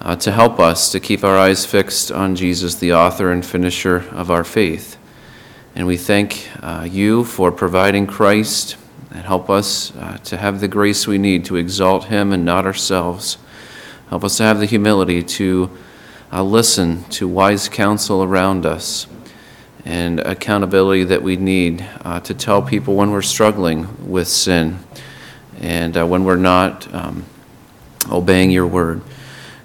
uh, 0.00 0.16
to 0.16 0.32
help 0.32 0.58
us 0.58 0.90
to 0.90 0.98
keep 0.98 1.22
our 1.22 1.38
eyes 1.38 1.64
fixed 1.64 2.10
on 2.10 2.34
Jesus, 2.34 2.74
the 2.74 2.92
author 2.92 3.30
and 3.30 3.46
finisher 3.46 4.08
of 4.10 4.30
our 4.30 4.42
faith. 4.42 4.96
And 5.74 5.86
we 5.86 5.96
thank 5.96 6.48
uh, 6.60 6.86
you 6.90 7.24
for 7.24 7.52
providing 7.52 8.06
Christ 8.06 8.76
and 9.10 9.22
help 9.22 9.48
us 9.48 9.94
uh, 9.96 10.18
to 10.24 10.36
have 10.36 10.60
the 10.60 10.68
grace 10.68 11.06
we 11.06 11.18
need 11.18 11.44
to 11.44 11.56
exalt 11.56 12.06
him 12.06 12.32
and 12.32 12.44
not 12.44 12.66
ourselves. 12.66 13.38
Help 14.08 14.24
us 14.24 14.36
to 14.38 14.42
have 14.42 14.58
the 14.58 14.66
humility 14.66 15.22
to 15.22 15.70
uh, 16.32 16.42
listen 16.42 17.04
to 17.04 17.28
wise 17.28 17.68
counsel 17.68 18.24
around 18.24 18.66
us 18.66 19.06
and 19.84 20.20
accountability 20.20 21.04
that 21.04 21.22
we 21.22 21.36
need 21.36 21.84
uh, 22.04 22.20
to 22.20 22.34
tell 22.34 22.62
people 22.62 22.94
when 22.94 23.10
we're 23.10 23.22
struggling 23.22 24.08
with 24.10 24.28
sin 24.28 24.78
and 25.60 25.96
uh, 25.96 26.06
when 26.06 26.24
we're 26.24 26.36
not 26.36 26.92
um, 26.94 27.24
obeying 28.10 28.50
your 28.50 28.66
word. 28.66 29.02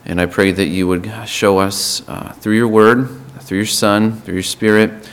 And 0.05 0.21
I 0.21 0.25
pray 0.25 0.51
that 0.51 0.67
you 0.67 0.87
would 0.87 1.11
show 1.25 1.59
us 1.59 2.07
uh, 2.07 2.31
through 2.33 2.55
your 2.55 2.67
word, 2.67 3.09
through 3.41 3.57
your 3.57 3.67
Son, 3.67 4.13
through 4.21 4.35
your 4.35 4.43
Spirit, 4.43 5.09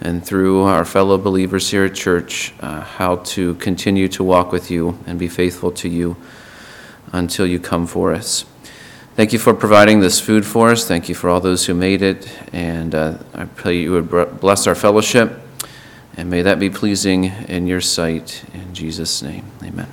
and 0.00 0.24
through 0.24 0.62
our 0.62 0.84
fellow 0.84 1.18
believers 1.18 1.70
here 1.70 1.84
at 1.84 1.94
church 1.94 2.54
uh, 2.60 2.80
how 2.80 3.16
to 3.16 3.54
continue 3.56 4.08
to 4.08 4.22
walk 4.22 4.52
with 4.52 4.70
you 4.70 4.98
and 5.06 5.18
be 5.18 5.28
faithful 5.28 5.70
to 5.72 5.88
you 5.88 6.16
until 7.12 7.46
you 7.46 7.58
come 7.58 7.86
for 7.86 8.12
us. 8.14 8.44
Thank 9.18 9.32
you 9.32 9.40
for 9.40 9.52
providing 9.52 9.98
this 9.98 10.20
food 10.20 10.46
for 10.46 10.68
us. 10.68 10.86
Thank 10.86 11.08
you 11.08 11.14
for 11.16 11.28
all 11.28 11.40
those 11.40 11.66
who 11.66 11.74
made 11.74 12.02
it. 12.02 12.30
And 12.52 12.94
uh, 12.94 13.18
I 13.34 13.46
pray 13.46 13.76
you 13.76 13.90
would 13.90 14.08
bless 14.38 14.68
our 14.68 14.76
fellowship. 14.76 15.40
And 16.16 16.30
may 16.30 16.42
that 16.42 16.60
be 16.60 16.70
pleasing 16.70 17.24
in 17.24 17.66
your 17.66 17.80
sight. 17.80 18.44
In 18.54 18.72
Jesus' 18.72 19.20
name, 19.20 19.46
amen. 19.60 19.88